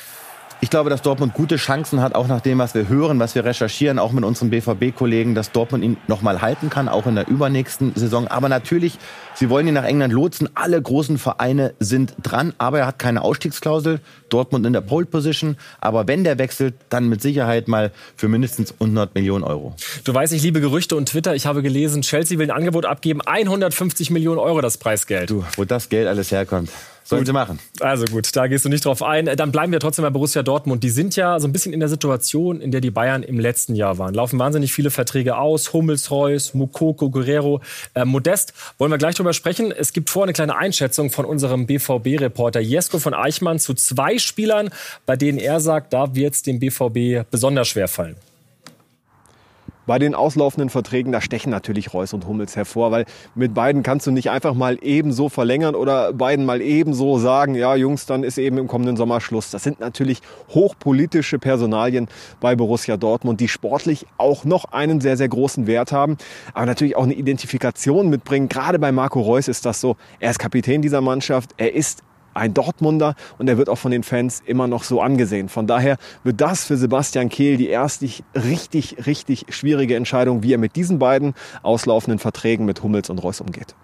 Ich 0.65 0.71
glaube, 0.71 0.91
dass 0.91 1.03
Dortmund 1.03 1.35
gute 1.35 1.57
Chancen 1.57 2.01
hat, 2.01 2.15
auch 2.15 2.29
nach 2.29 2.41
dem, 2.41 2.61
was 2.61 2.73
wir 2.73 2.89
hören, 2.89 3.19
was 3.19 3.35
wir 3.35 3.45
recherchieren, 3.45 3.99
auch 3.99 4.13
mit 4.13 4.23
unseren 4.23 4.51
BVB-Kollegen, 4.51 5.35
dass 5.35 5.51
Dortmund 5.51 5.83
ihn 5.83 5.97
nochmal 6.07 6.41
halten 6.41 6.71
kann, 6.71 6.89
auch 6.89 7.09
in 7.09 7.17
der 7.17 7.27
übernächsten 7.27 7.93
Saison. 7.97 8.29
Aber 8.29 8.49
natürlich, 8.49 8.97
sie 9.35 9.51
wollen 9.51 9.67
ihn 9.67 9.75
nach 9.75 9.83
England 9.83 10.13
lotsen. 10.13 10.49
Alle 10.55 10.81
großen 10.81 11.19
Vereine 11.19 11.75
sind 11.81 12.15
dran, 12.23 12.55
aber 12.59 12.79
er 12.79 12.87
hat 12.87 13.01
keine 13.01 13.23
Ausstiegsklausel. 13.23 13.99
Dortmund 14.33 14.67
in 14.67 14.73
der 14.73 14.81
Pole 14.81 15.07
Position. 15.07 15.57
Aber 15.81 16.09
wenn 16.09 16.25
der 16.25 16.39
wechselt, 16.39 16.75
dann 16.89 17.09
mit 17.09 17.23
Sicherheit 17.23 17.69
mal 17.69 17.93
für 18.17 18.29
mindestens 18.29 18.73
100 18.73 19.15
Millionen 19.15 19.45
Euro. 19.45 19.75
Du 20.05 20.15
weißt, 20.15 20.33
ich 20.33 20.43
liebe 20.43 20.61
Gerüchte 20.61 20.97
und 20.97 21.09
Twitter. 21.09 21.35
Ich 21.35 21.47
habe 21.47 21.63
gelesen, 21.63 22.03
Chelsea 22.03 22.39
will 22.39 22.51
ein 22.51 22.57
Angebot 22.57 22.87
abgeben. 22.87 23.21
150 23.21 24.11
Millionen 24.11 24.39
Euro 24.39 24.61
das 24.61 24.79
Preisgeld. 24.79 25.31
Du, 25.31 25.45
wo 25.57 25.65
das 25.65 25.89
Geld 25.89 26.09
alles 26.09 26.31
herkommt, 26.31 26.71
sollen 27.05 27.27
sie 27.27 27.33
machen. 27.33 27.59
Also 27.81 28.05
gut, 28.07 28.35
da 28.35 28.47
gehst 28.47 28.65
du 28.65 28.69
nicht 28.69 28.85
drauf 28.85 29.03
ein. 29.03 29.27
Dann 29.27 29.53
bleiben 29.53 29.73
wir 29.73 29.81
trotzdem 29.81 30.05
bei 30.05 30.11
Borussia 30.11 30.43
Dortmund. 30.43 30.83
Die 30.83 30.91
sind 30.91 31.17
ja 31.17 31.39
so 31.41 31.49
ein 31.49 31.53
bisschen 31.53 31.73
in 31.73 31.81
der 31.81 31.89
Situation, 31.89 32.61
in 32.61 32.71
der 32.71 32.81
die 32.81 32.91
Bayern 32.91 33.23
im 33.23 33.39
letzten 33.39 33.75
Jahr 33.75 33.99
waren. 33.99 34.15
Laufen 34.15 34.39
wahnsinnig 34.39 34.73
viele 34.73 34.91
Verträge 34.91 35.37
aus. 35.37 35.73
Hummels, 35.73 36.11
Reus, 36.11 36.55
Mukoko, 36.55 37.11
Guerrero, 37.11 37.61
äh, 37.95 38.05
Modest. 38.05 38.55
Wollen 38.79 38.91
wir 38.91 38.99
gleich 38.99 39.15
drüber 39.15 39.33
sprechen. 39.33 39.73
Es 39.73 39.93
gibt 39.93 40.11
vor 40.11 40.23
eine 40.23 40.33
kleine 40.33 40.57
Einschätzung 40.57 41.11
von 41.11 41.25
unserem 41.25 41.67
BVB-Reporter 41.67 42.61
Jesko 42.61 42.99
von 42.99 43.15
Eichmann 43.15 43.59
zu 43.59 43.75
zwei 43.75 44.19
Spielern, 44.23 44.71
bei 45.07 45.17
denen 45.17 45.39
er 45.39 45.61
sagt, 45.61 45.93
da 45.93 46.15
wird 46.15 46.35
es 46.35 46.43
dem 46.43 46.59
BVB 46.59 47.31
besonders 47.31 47.69
schwer 47.69 47.89
fallen. 47.89 48.17
Bei 49.85 49.99
den 49.99 50.15
auslaufenden 50.15 50.71
Verträgen, 50.71 51.11
da 51.11 51.21
stechen 51.21 51.51
natürlich 51.51 51.93
Reus 51.93 52.13
und 52.13 52.27
Hummels 52.29 52.55
hervor, 52.55 52.93
weil 52.93 53.05
mit 53.35 53.53
beiden 53.53 53.83
kannst 53.83 54.07
du 54.07 54.13
nicht 54.13 54.31
einfach 54.31 54.55
mal 54.55 54.79
ebenso 54.81 55.29
verlängern 55.29 55.75
oder 55.75 56.13
beiden 56.13 56.45
mal 56.45 56.61
ebenso 56.61 57.19
sagen, 57.19 57.57
ja 57.57 57.75
Jungs, 57.75 58.07
dann 58.07 58.23
ist 58.23 58.39
eben 58.39 58.59
im 58.59 58.69
kommenden 58.69 58.97
Sommer 58.97 59.21
Schluss. 59.21 59.51
Das 59.51 59.65
sind 59.65 59.81
natürlich 59.81 60.21
hochpolitische 60.51 61.41
Personalien 61.41 62.07
bei 62.41 62.55
Borussia 62.55 62.97
Dortmund, 62.97 63.41
die 63.41 63.49
sportlich 63.49 64.07
auch 64.19 64.45
noch 64.45 64.67
einen 64.67 65.01
sehr, 65.01 65.17
sehr 65.17 65.29
großen 65.29 65.67
Wert 65.67 65.91
haben, 65.91 66.17
aber 66.55 66.67
natürlich 66.67 66.95
auch 66.95 67.03
eine 67.03 67.15
Identifikation 67.15 68.09
mitbringen. 68.09 68.49
Gerade 68.49 68.79
bei 68.79 68.93
Marco 68.93 69.21
Reus 69.21 69.49
ist 69.49 69.67
das 69.67 69.81
so. 69.81 69.97
Er 70.21 70.31
ist 70.31 70.39
Kapitän 70.39 70.81
dieser 70.81 71.01
Mannschaft, 71.01 71.55
er 71.57 71.75
ist 71.75 72.05
ein 72.35 72.55
Dortmunder 72.55 73.15
und 73.39 73.49
er 73.49 73.59
wird 73.59 73.69
auch 73.69 73.79
von 73.79 73.91
den 73.91 74.03
Fans 74.03 74.43
immer 74.45 74.67
noch 74.67 74.85
so 74.85 75.01
angesehen. 75.01 75.49
Von 75.49 75.67
daher 75.67 75.97
wird 76.25 76.41
das 76.41 76.65
für 76.65 76.77
Sebastian 76.77 77.29
Kehl 77.29 77.57
die 77.57 77.69
erste 77.69 78.09
richtig, 78.35 79.07
richtig 79.07 79.47
schwierige 79.51 79.97
Entscheidung, 79.97 80.43
wie 80.43 80.55
er 80.55 80.59
mit 80.59 80.77
diesen 80.77 80.99
beiden 80.99 81.35
auslaufenden 81.63 82.19
Verträgen 82.19 82.65
mit 82.65 82.83
Hummels 82.83 83.11
und 83.11 83.19
Reus 83.19 83.41
umgeht. 83.41 83.75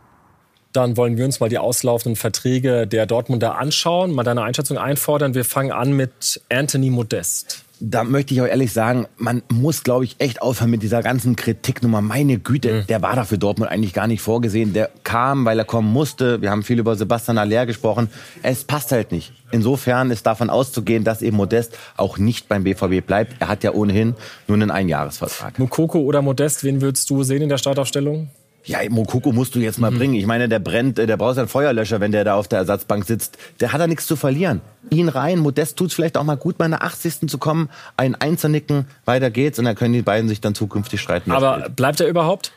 Dann 0.72 0.96
wollen 0.96 1.16
wir 1.16 1.24
uns 1.24 1.40
mal 1.40 1.48
die 1.48 1.58
auslaufenden 1.58 2.16
Verträge 2.16 2.86
der 2.86 3.06
Dortmunder 3.06 3.58
anschauen, 3.58 4.12
mal 4.12 4.22
deine 4.22 4.42
Einschätzung 4.42 4.76
einfordern. 4.76 5.34
Wir 5.34 5.44
fangen 5.44 5.72
an 5.72 5.92
mit 5.92 6.42
Anthony 6.50 6.90
Modest. 6.90 7.64
Da 7.80 8.04
möchte 8.04 8.34
ich 8.34 8.40
auch 8.40 8.46
ehrlich 8.46 8.72
sagen, 8.72 9.06
man 9.16 9.42
muss, 9.52 9.82
glaube 9.82 10.04
ich, 10.04 10.16
echt 10.18 10.42
aufhören 10.42 10.70
mit 10.70 10.82
dieser 10.82 11.02
ganzen 11.02 11.36
Kritiknummer. 11.36 12.00
Meine 12.00 12.38
Güte, 12.38 12.84
der 12.84 13.02
war 13.02 13.14
da 13.16 13.24
für 13.24 13.38
Dortmund 13.38 13.70
eigentlich 13.70 13.92
gar 13.92 14.06
nicht 14.06 14.20
vorgesehen. 14.20 14.72
Der 14.72 14.90
kam, 15.04 15.44
weil 15.44 15.58
er 15.58 15.64
kommen 15.64 15.92
musste. 15.92 16.42
Wir 16.42 16.50
haben 16.50 16.62
viel 16.62 16.78
über 16.78 16.96
Sebastian 16.96 17.38
Aller 17.38 17.66
gesprochen. 17.66 18.08
Es 18.42 18.64
passt 18.64 18.92
halt 18.92 19.12
nicht. 19.12 19.32
Insofern 19.50 20.10
ist 20.10 20.26
davon 20.26 20.50
auszugehen, 20.50 21.04
dass 21.04 21.22
eben 21.22 21.36
Modest 21.36 21.76
auch 21.96 22.18
nicht 22.18 22.48
beim 22.48 22.64
BVB 22.64 23.06
bleibt. 23.06 23.36
Er 23.40 23.48
hat 23.48 23.64
ja 23.64 23.72
ohnehin 23.72 24.14
nur 24.46 24.56
einen 24.56 24.70
Einjahresvertrag. 24.70 25.58
Mukoko 25.58 26.00
oder 26.00 26.20
Modest, 26.20 26.64
wen 26.64 26.80
würdest 26.80 27.08
du 27.10 27.22
sehen 27.22 27.42
in 27.42 27.48
der 27.48 27.58
Startaufstellung? 27.58 28.28
Ja, 28.68 28.80
Mokoko 28.88 29.32
musst 29.32 29.54
du 29.54 29.60
jetzt 29.60 29.78
mal 29.78 29.90
bringen. 29.90 30.14
Ich 30.14 30.26
meine, 30.26 30.48
der 30.48 30.58
brennt, 30.58 30.98
äh, 30.98 31.06
der 31.06 31.16
braucht 31.16 31.38
einen 31.38 31.48
Feuerlöscher, 31.48 32.00
wenn 32.00 32.12
der 32.12 32.24
da 32.24 32.34
auf 32.34 32.48
der 32.48 32.58
Ersatzbank 32.58 33.06
sitzt. 33.06 33.38
Der 33.60 33.72
hat 33.72 33.80
da 33.80 33.86
nichts 33.86 34.06
zu 34.06 34.14
verlieren. 34.14 34.60
Ihn 34.90 35.08
rein, 35.08 35.38
Modest 35.38 35.78
tut's 35.78 35.94
vielleicht 35.94 36.18
auch 36.18 36.24
mal 36.24 36.36
gut, 36.36 36.58
mal 36.58 36.66
in 36.66 36.72
der 36.72 36.82
80. 36.82 37.28
zu 37.28 37.38
kommen, 37.38 37.70
einen 37.96 38.14
einzunicken, 38.14 38.86
weiter 39.06 39.30
geht's 39.30 39.58
und 39.58 39.64
dann 39.64 39.74
können 39.74 39.94
die 39.94 40.02
beiden 40.02 40.28
sich 40.28 40.42
dann 40.42 40.54
zukünftig 40.54 41.00
streiten. 41.00 41.32
Aber 41.32 41.68
bleibt 41.70 42.00
er 42.00 42.08
überhaupt? 42.08 42.52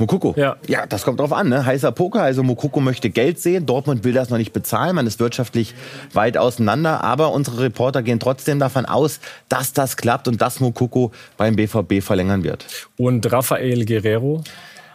Mokoko. 0.00 0.34
Ja. 0.36 0.56
ja, 0.66 0.86
das 0.86 1.04
kommt 1.04 1.20
drauf 1.20 1.32
an. 1.32 1.50
Ne? 1.50 1.64
Heißer 1.64 1.92
Poker. 1.92 2.22
Also 2.22 2.42
Mokoko 2.42 2.80
möchte 2.80 3.10
Geld 3.10 3.38
sehen. 3.38 3.66
Dortmund 3.66 4.02
will 4.02 4.14
das 4.14 4.30
noch 4.30 4.38
nicht 4.38 4.52
bezahlen. 4.52 4.96
Man 4.96 5.06
ist 5.06 5.20
wirtschaftlich 5.20 5.74
weit 6.14 6.36
auseinander. 6.36 7.04
Aber 7.04 7.32
unsere 7.32 7.60
Reporter 7.62 8.02
gehen 8.02 8.18
trotzdem 8.18 8.58
davon 8.58 8.86
aus, 8.86 9.20
dass 9.48 9.72
das 9.72 9.96
klappt 9.96 10.26
und 10.26 10.40
dass 10.40 10.58
Mokoko 10.58 11.12
beim 11.36 11.54
BVB 11.54 12.02
verlängern 12.02 12.42
wird. 12.42 12.66
Und 12.96 13.30
Rafael 13.30 13.84
Guerrero? 13.84 14.42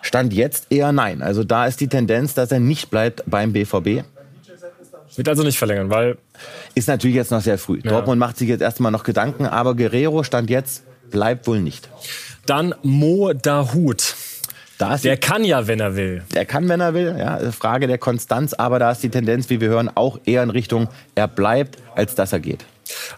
Stand 0.02 0.34
jetzt 0.34 0.68
eher 0.72 0.92
nein. 0.92 1.22
Also 1.22 1.44
da 1.44 1.66
ist 1.66 1.80
die 1.80 1.88
Tendenz, 1.88 2.34
dass 2.34 2.52
er 2.52 2.60
nicht 2.60 2.90
bleibt 2.90 3.24
beim 3.26 3.54
BVB. 3.54 4.04
Wird 5.16 5.30
also 5.30 5.44
nicht 5.44 5.58
verlängern, 5.58 5.90
weil 5.90 6.18
Ist 6.74 6.88
natürlich 6.88 7.16
jetzt 7.16 7.32
noch 7.32 7.42
sehr 7.42 7.58
früh. 7.58 7.80
Dortmund 7.82 8.20
macht 8.20 8.38
sich 8.38 8.50
jetzt 8.50 8.62
erstmal 8.62 8.92
noch 8.92 9.04
Gedanken, 9.04 9.46
aber 9.46 9.76
Guerrero 9.76 10.24
stand 10.24 10.50
jetzt, 10.50 10.84
bleibt 11.10 11.48
wohl 11.48 11.62
nicht. 11.62 11.90
dann 12.46 12.76
Mo 12.84 13.34
Dahut. 13.34 14.16
Der 15.04 15.18
kann 15.18 15.44
ja, 15.44 15.68
wenn 15.68 15.80
er 15.80 15.96
will. 15.96 16.24
er 16.34 16.46
kann, 16.46 16.68
wenn 16.68 16.82
er 16.82 16.94
will, 16.94 17.16
ja, 17.18 17.52
Frage 17.52 17.88
der 17.88 17.98
Konstanz, 17.98 18.54
aber 18.54 18.80
da 18.80 18.92
ist 18.92 19.04
die 19.04 19.10
Tendenz, 19.10 19.50
wie 19.50 19.62
wir 19.62 19.70
hören, 19.70 19.90
auch 19.94 20.20
eher 20.26 20.44
in 20.44 20.50
Richtung, 20.50 20.90
er 21.16 21.28
bleibt, 21.28 21.78
als 21.96 22.16
dass 22.16 22.34
er 22.34 22.40
geht. 22.40 22.66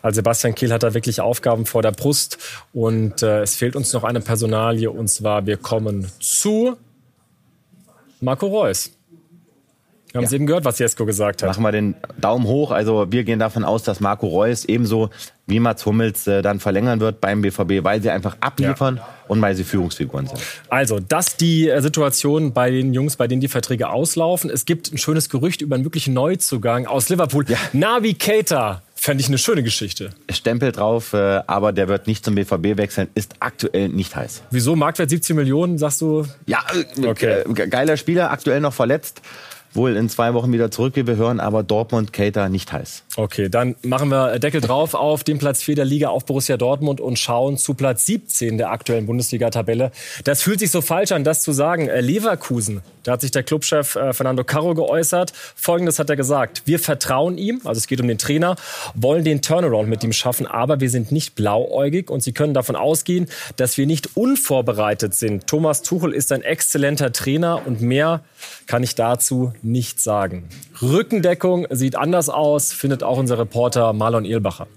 Also 0.01 0.17
Sebastian 0.17 0.55
Kehl 0.55 0.71
hat 0.71 0.83
da 0.83 0.93
wirklich 0.93 1.19
Aufgaben 1.19 1.65
vor 1.65 1.81
der 1.81 1.91
Brust 1.91 2.37
und 2.73 3.21
äh, 3.21 3.41
es 3.41 3.55
fehlt 3.55 3.75
uns 3.75 3.91
noch 3.93 4.03
eine 4.03 4.21
Personalie 4.21 4.89
und 4.89 5.09
zwar 5.09 5.45
wir 5.45 5.57
kommen 5.57 6.09
zu 6.19 6.77
Marco 8.21 8.47
Reus. 8.47 8.96
Wir 10.11 10.19
haben 10.19 10.25
es 10.25 10.31
eben 10.31 10.47
gehört, 10.47 10.65
was 10.65 10.79
Jesko 10.79 11.05
gesagt 11.05 11.43
hat. 11.43 11.49
Machen 11.49 11.63
wir 11.63 11.71
den 11.71 11.95
Daumen 12.19 12.45
hoch. 12.45 12.71
Also 12.71 13.11
wir 13.11 13.23
gehen 13.23 13.39
davon 13.39 13.63
aus, 13.63 13.83
dass 13.83 13.99
Marco 13.99 14.27
Reus 14.27 14.65
ebenso 14.65 15.09
wie 15.47 15.59
Mats 15.59 15.85
Hummels 15.85 16.27
äh, 16.27 16.41
dann 16.41 16.59
verlängern 16.59 16.99
wird 16.99 17.21
beim 17.21 17.41
BVB, 17.41 17.83
weil 17.83 18.01
sie 18.01 18.09
einfach 18.09 18.35
abliefern 18.41 18.99
und 19.27 19.41
weil 19.41 19.55
sie 19.55 19.63
Führungsfiguren 19.63 20.27
sind. 20.27 20.39
Also, 20.69 20.99
das 20.99 21.37
die 21.37 21.69
äh, 21.69 21.81
Situation 21.81 22.51
bei 22.53 22.69
den 22.69 22.93
Jungs, 22.93 23.15
bei 23.15 23.27
denen 23.27 23.39
die 23.41 23.47
Verträge 23.47 23.89
auslaufen. 23.89 24.49
Es 24.49 24.65
gibt 24.65 24.91
ein 24.91 24.97
schönes 24.97 25.29
Gerücht 25.29 25.61
über 25.61 25.75
einen 25.75 25.85
wirklichen 25.85 26.13
Neuzugang 26.13 26.85
aus 26.85 27.07
Liverpool. 27.09 27.45
Navi 27.71 28.13
Keita. 28.13 28.81
Fände 28.99 29.21
ich 29.21 29.27
eine 29.27 29.37
schöne 29.37 29.61
Geschichte. 29.63 30.09
Stempel 30.29 30.71
drauf, 30.71 31.13
äh, 31.13 31.41
aber 31.47 31.71
der 31.71 31.87
wird 31.87 32.07
nicht 32.07 32.25
zum 32.25 32.35
BVB 32.35 32.77
wechseln, 32.77 33.07
ist 33.13 33.35
aktuell 33.39 33.89
nicht 33.89 34.15
heiß. 34.15 34.41
Wieso? 34.49 34.75
Marktwert 34.75 35.11
17 35.11 35.35
Millionen, 35.35 35.77
sagst 35.77 36.01
du? 36.01 36.25
Ja, 36.47 36.59
äh, 36.97 37.05
Okay. 37.07 37.43
geiler 37.69 37.95
Spieler, 37.95 38.31
aktuell 38.31 38.59
noch 38.59 38.73
verletzt. 38.73 39.21
Wohl 39.73 39.95
in 39.95 40.09
zwei 40.09 40.33
Wochen 40.33 40.51
wieder 40.53 40.71
zurück, 40.71 40.95
wie 40.95 41.05
wir 41.05 41.15
hören, 41.15 41.39
aber 41.39 41.63
Dortmund, 41.63 42.13
Cater 42.13 42.49
nicht 42.49 42.71
heiß. 42.71 43.03
Okay, 43.15 43.49
dann 43.49 43.75
machen 43.83 44.09
wir 44.09 44.39
Deckel 44.39 44.61
drauf 44.61 44.93
auf 44.93 45.23
den 45.23 45.39
Platz 45.39 45.63
4 45.63 45.75
der 45.75 45.85
Liga 45.85 46.09
auf 46.09 46.25
Borussia 46.25 46.57
Dortmund 46.57 47.01
und 47.01 47.17
schauen 47.19 47.57
zu 47.57 47.73
Platz 47.73 48.05
17 48.05 48.57
der 48.57 48.71
aktuellen 48.71 49.05
Bundesliga-Tabelle. 49.05 49.91
Das 50.23 50.41
fühlt 50.41 50.59
sich 50.59 50.71
so 50.71 50.81
falsch 50.81 51.11
an, 51.11 51.23
das 51.23 51.41
zu 51.41 51.51
sagen. 51.51 51.87
Äh, 51.87 52.01
Leverkusen, 52.01 52.81
da 53.03 53.13
hat 53.13 53.21
sich 53.21 53.31
der 53.31 53.43
Clubchef 53.43 53.95
äh, 53.95 54.13
Fernando 54.13 54.43
Carro 54.43 54.73
geäußert. 54.73 55.33
Folgendes 55.55 55.99
hat 55.99 56.09
er 56.09 56.15
gesagt. 56.15 56.63
Wir 56.65 56.79
vertrauen 56.79 57.37
ihm, 57.37 57.61
also 57.63 57.77
es 57.77 57.87
geht 57.87 58.01
um 58.01 58.07
den 58.07 58.17
Trainer, 58.17 58.55
wollen 58.95 59.23
den 59.23 59.41
Turnaround 59.41 59.89
mit 59.89 60.03
ihm 60.03 60.13
schaffen, 60.13 60.45
aber 60.45 60.79
wir 60.79 60.89
sind 60.89 61.11
nicht 61.11 61.35
blauäugig 61.35 62.09
und 62.09 62.21
Sie 62.23 62.33
können 62.33 62.53
davon 62.53 62.75
ausgehen, 62.75 63.27
dass 63.55 63.77
wir 63.77 63.85
nicht 63.85 64.17
unvorbereitet 64.17 65.15
sind. 65.15 65.47
Thomas 65.47 65.81
Tuchel 65.81 66.13
ist 66.13 66.31
ein 66.31 66.41
exzellenter 66.41 67.11
Trainer 67.11 67.61
und 67.65 67.81
mehr 67.81 68.21
kann 68.65 68.83
ich 68.83 68.95
dazu 68.95 69.53
nicht 69.63 69.99
sagen. 69.99 70.49
Rückendeckung 70.81 71.67
sieht 71.69 71.95
anders 71.95 72.29
aus, 72.29 72.73
findet 72.73 73.03
auch 73.03 73.17
unser 73.17 73.37
Reporter 73.37 73.93
Marlon 73.93 74.25
Ehlbacher. 74.25 74.67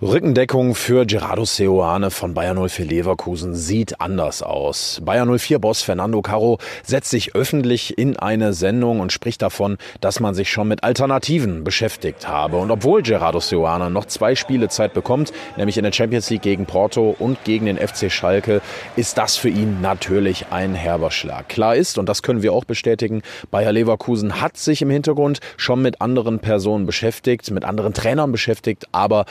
Rückendeckung 0.00 0.76
für 0.76 1.06
Gerardo 1.06 1.44
Seoane 1.44 2.12
von 2.12 2.32
Bayern 2.32 2.68
04 2.68 2.84
Leverkusen 2.84 3.56
sieht 3.56 4.00
anders 4.00 4.44
aus. 4.44 5.00
Bayern 5.04 5.28
04-Boss 5.28 5.82
Fernando 5.82 6.22
Caro 6.22 6.58
setzt 6.84 7.10
sich 7.10 7.34
öffentlich 7.34 7.98
in 7.98 8.16
eine 8.16 8.52
Sendung 8.52 9.00
und 9.00 9.10
spricht 9.10 9.42
davon, 9.42 9.76
dass 10.00 10.20
man 10.20 10.36
sich 10.36 10.52
schon 10.52 10.68
mit 10.68 10.84
Alternativen 10.84 11.64
beschäftigt 11.64 12.28
habe. 12.28 12.58
Und 12.58 12.70
obwohl 12.70 13.02
Gerardo 13.02 13.40
Seoane 13.40 13.90
noch 13.90 14.04
zwei 14.04 14.36
Spiele 14.36 14.68
Zeit 14.68 14.94
bekommt, 14.94 15.32
nämlich 15.56 15.76
in 15.76 15.82
der 15.82 15.92
Champions 15.92 16.30
League 16.30 16.42
gegen 16.42 16.64
Porto 16.64 17.16
und 17.18 17.42
gegen 17.42 17.66
den 17.66 17.76
FC 17.76 18.08
Schalke, 18.08 18.60
ist 18.94 19.18
das 19.18 19.36
für 19.36 19.48
ihn 19.48 19.80
natürlich 19.80 20.46
ein 20.52 20.76
herber 20.76 21.10
Schlag. 21.10 21.48
Klar 21.48 21.74
ist, 21.74 21.98
und 21.98 22.08
das 22.08 22.22
können 22.22 22.42
wir 22.42 22.52
auch 22.52 22.64
bestätigen, 22.64 23.22
Bayer 23.50 23.72
Leverkusen 23.72 24.40
hat 24.40 24.58
sich 24.58 24.80
im 24.80 24.90
Hintergrund 24.90 25.40
schon 25.56 25.82
mit 25.82 26.00
anderen 26.00 26.38
Personen 26.38 26.86
beschäftigt, 26.86 27.50
mit 27.50 27.64
anderen 27.64 27.94
Trainern 27.94 28.30
beschäftigt, 28.30 28.86
aber 28.92 29.24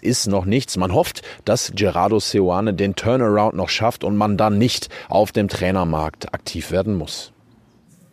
ist 0.00 0.26
noch 0.26 0.44
nichts. 0.44 0.76
Man 0.76 0.92
hofft, 0.92 1.22
dass 1.44 1.72
Gerardo 1.74 2.20
Seoane 2.20 2.74
den 2.74 2.94
Turnaround 2.94 3.54
noch 3.54 3.68
schafft 3.68 4.04
und 4.04 4.16
man 4.16 4.36
dann 4.36 4.58
nicht 4.58 4.88
auf 5.08 5.32
dem 5.32 5.48
Trainermarkt 5.48 6.34
aktiv 6.34 6.70
werden 6.70 6.94
muss. 6.94 7.32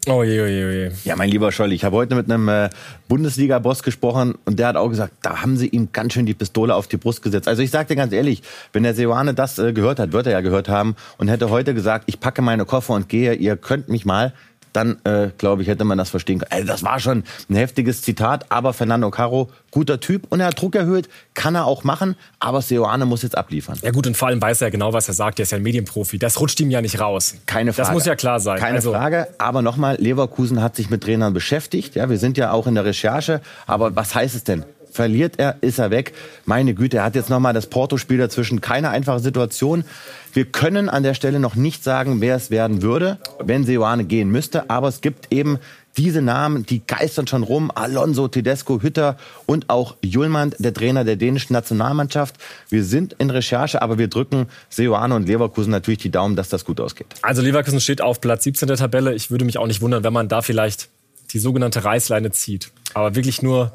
Oh 0.07 0.23
je, 0.23 0.39
oh 0.39 0.45
je, 0.45 0.65
oh 0.65 0.69
je. 0.69 0.91
Ja, 1.03 1.15
mein 1.15 1.29
lieber 1.29 1.51
Scholl, 1.51 1.73
ich 1.73 1.83
habe 1.83 1.95
heute 1.95 2.13
mit 2.13 2.29
einem 2.29 2.47
äh, 2.47 2.69
Bundesliga-Boss 3.07 3.81
gesprochen 3.81 4.35
und 4.45 4.59
der 4.59 4.67
hat 4.67 4.75
auch 4.75 4.89
gesagt, 4.89 5.13
da 5.23 5.41
haben 5.41 5.57
sie 5.57 5.67
ihm 5.67 5.89
ganz 5.93 6.13
schön 6.13 6.27
die 6.27 6.35
Pistole 6.35 6.75
auf 6.75 6.87
die 6.87 6.97
Brust 6.97 7.23
gesetzt. 7.23 7.47
Also 7.47 7.63
ich 7.63 7.71
sage 7.71 7.87
dir 7.87 7.95
ganz 7.95 8.13
ehrlich, 8.13 8.43
wenn 8.71 8.83
der 8.83 8.93
Seoane 8.93 9.33
das 9.33 9.57
äh, 9.57 9.73
gehört 9.73 9.97
hat, 9.97 10.11
wird 10.11 10.27
er 10.27 10.33
ja 10.33 10.41
gehört 10.41 10.69
haben 10.69 10.95
und 11.17 11.27
hätte 11.27 11.49
heute 11.49 11.73
gesagt, 11.73 12.03
ich 12.05 12.19
packe 12.19 12.43
meine 12.43 12.65
Koffer 12.65 12.93
und 12.93 13.09
gehe, 13.09 13.33
ihr 13.33 13.57
könnt 13.57 13.89
mich 13.89 14.05
mal, 14.05 14.33
dann 14.75 14.97
äh, 15.03 15.29
glaube 15.37 15.61
ich, 15.61 15.67
hätte 15.67 15.83
man 15.83 15.97
das 15.97 16.09
verstehen 16.09 16.39
können. 16.39 16.51
Also 16.51 16.67
das 16.67 16.83
war 16.83 16.99
schon 16.99 17.23
ein 17.49 17.55
heftiges 17.55 18.01
Zitat, 18.01 18.45
aber 18.49 18.73
Fernando 18.73 19.09
Caro, 19.11 19.49
guter 19.71 19.99
Typ 19.99 20.27
und 20.29 20.39
er 20.39 20.47
hat 20.47 20.61
Druck 20.61 20.75
erhöht, 20.75 21.09
kann 21.33 21.55
er 21.55 21.65
auch 21.65 21.83
machen, 21.83 22.15
aber 22.39 22.61
Seoane 22.61 23.05
muss 23.05 23.23
jetzt 23.23 23.37
abliefern. 23.37 23.77
Ja 23.81 23.91
gut, 23.91 24.07
und 24.07 24.15
vor 24.15 24.29
allem 24.29 24.41
weiß 24.41 24.61
er 24.61 24.71
genau, 24.71 24.93
was 24.93 25.07
er 25.07 25.13
sagt, 25.13 25.39
er 25.39 25.43
ist 25.43 25.51
ja 25.51 25.57
ein 25.57 25.63
Medienprofi, 25.63 26.17
das 26.17 26.39
rutscht 26.39 26.59
ihm 26.59 26.69
ja 26.69 26.81
nicht 26.81 26.99
raus. 26.99 27.35
Keine 27.45 27.73
Frage. 27.73 27.87
Das 27.87 27.93
muss 27.93 28.05
ja 28.05 28.15
klar 28.15 28.39
sein. 28.39 28.59
Keine 28.59 28.77
also. 28.77 28.91
Frage, 28.91 29.27
aber 29.37 29.61
nochmal, 29.61 29.97
Leverkusen 29.99 30.61
hat 30.61 30.75
sich 30.75 30.89
mit 30.89 31.03
Trainern 31.03 31.33
beschäftigt, 31.33 31.95
ja, 31.95 32.09
wir 32.09 32.17
sind 32.17 32.37
ja 32.37 32.51
auch 32.51 32.67
in 32.67 32.75
der 32.75 32.85
Recherche, 32.85 33.41
aber 33.67 33.95
was 33.95 34.15
heißt 34.15 34.35
es 34.35 34.43
denn? 34.43 34.65
Verliert 34.95 35.39
er, 35.39 35.57
ist 35.59 35.77
er 35.77 35.91
weg. 35.91 36.13
Meine 36.45 36.73
Güte, 36.73 36.97
er 36.97 37.03
hat 37.03 37.15
jetzt 37.15 37.29
nochmal 37.29 37.51
das 37.51 37.67
Porto-Spiel 37.67 38.17
dazwischen. 38.17 38.61
Keine 38.61 38.91
einfache 38.91 39.19
Situation. 39.19 39.83
Wir 40.31 40.45
können 40.45 40.87
an 40.87 41.03
der 41.03 41.15
Stelle 41.15 41.41
noch 41.41 41.55
nicht 41.55 41.83
sagen, 41.83 42.21
wer 42.21 42.37
es 42.37 42.49
werden 42.49 42.81
würde, 42.81 43.17
wenn 43.43 43.65
Seoane 43.65 44.05
gehen 44.05 44.29
müsste. 44.29 44.69
Aber 44.69 44.87
es 44.87 45.01
gibt 45.01 45.33
eben 45.33 45.59
diese 45.97 46.21
Namen, 46.21 46.65
die 46.65 46.81
geistern 46.87 47.27
schon 47.27 47.43
rum. 47.43 47.73
Alonso, 47.75 48.29
Tedesco, 48.29 48.81
Hütter 48.81 49.17
und 49.45 49.69
auch 49.69 49.97
Julmand, 50.01 50.55
der 50.59 50.73
Trainer 50.73 51.03
der 51.03 51.17
dänischen 51.17 51.51
Nationalmannschaft. 51.51 52.37
Wir 52.69 52.85
sind 52.85 53.17
in 53.19 53.31
Recherche, 53.31 53.81
aber 53.81 53.97
wir 53.97 54.07
drücken 54.07 54.47
Seoane 54.69 55.13
und 55.13 55.27
Leverkusen 55.27 55.71
natürlich 55.71 55.99
die 55.99 56.09
Daumen, 56.09 56.37
dass 56.37 56.47
das 56.47 56.63
gut 56.63 56.79
ausgeht. 56.79 57.07
Also 57.21 57.41
Leverkusen 57.41 57.81
steht 57.81 57.99
auf 57.99 58.21
Platz 58.21 58.45
17 58.45 58.69
der 58.69 58.77
Tabelle. 58.77 59.13
Ich 59.13 59.29
würde 59.29 59.43
mich 59.43 59.57
auch 59.57 59.67
nicht 59.67 59.81
wundern, 59.81 60.05
wenn 60.05 60.13
man 60.13 60.29
da 60.29 60.41
vielleicht 60.41 60.87
die 61.33 61.39
sogenannte 61.39 61.83
Reißleine 61.83 62.31
zieht. 62.31 62.71
Aber 62.93 63.15
wirklich 63.15 63.41
nur 63.41 63.73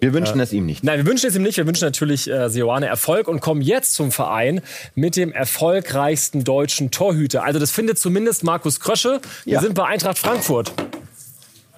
wir 0.00 0.12
wünschen 0.12 0.40
äh, 0.40 0.42
es 0.42 0.52
ihm 0.52 0.66
nicht. 0.66 0.82
Nein, 0.84 0.98
wir 0.98 1.06
wünschen 1.06 1.28
es 1.28 1.36
ihm 1.36 1.42
nicht. 1.42 1.56
Wir 1.56 1.66
wünschen 1.66 1.84
natürlich 1.84 2.30
äh, 2.30 2.48
Seoane 2.48 2.86
Erfolg 2.86 3.28
und 3.28 3.40
kommen 3.40 3.62
jetzt 3.62 3.94
zum 3.94 4.12
Verein 4.12 4.60
mit 4.94 5.16
dem 5.16 5.32
erfolgreichsten 5.32 6.44
deutschen 6.44 6.90
Torhüter. 6.90 7.44
Also 7.44 7.58
das 7.58 7.70
findet 7.70 7.98
zumindest 7.98 8.44
Markus 8.44 8.80
Krösche. 8.80 9.20
Wir 9.44 9.54
ja. 9.54 9.60
sind 9.60 9.74
bei 9.74 9.86
Eintracht 9.86 10.18
Frankfurt. 10.18 10.72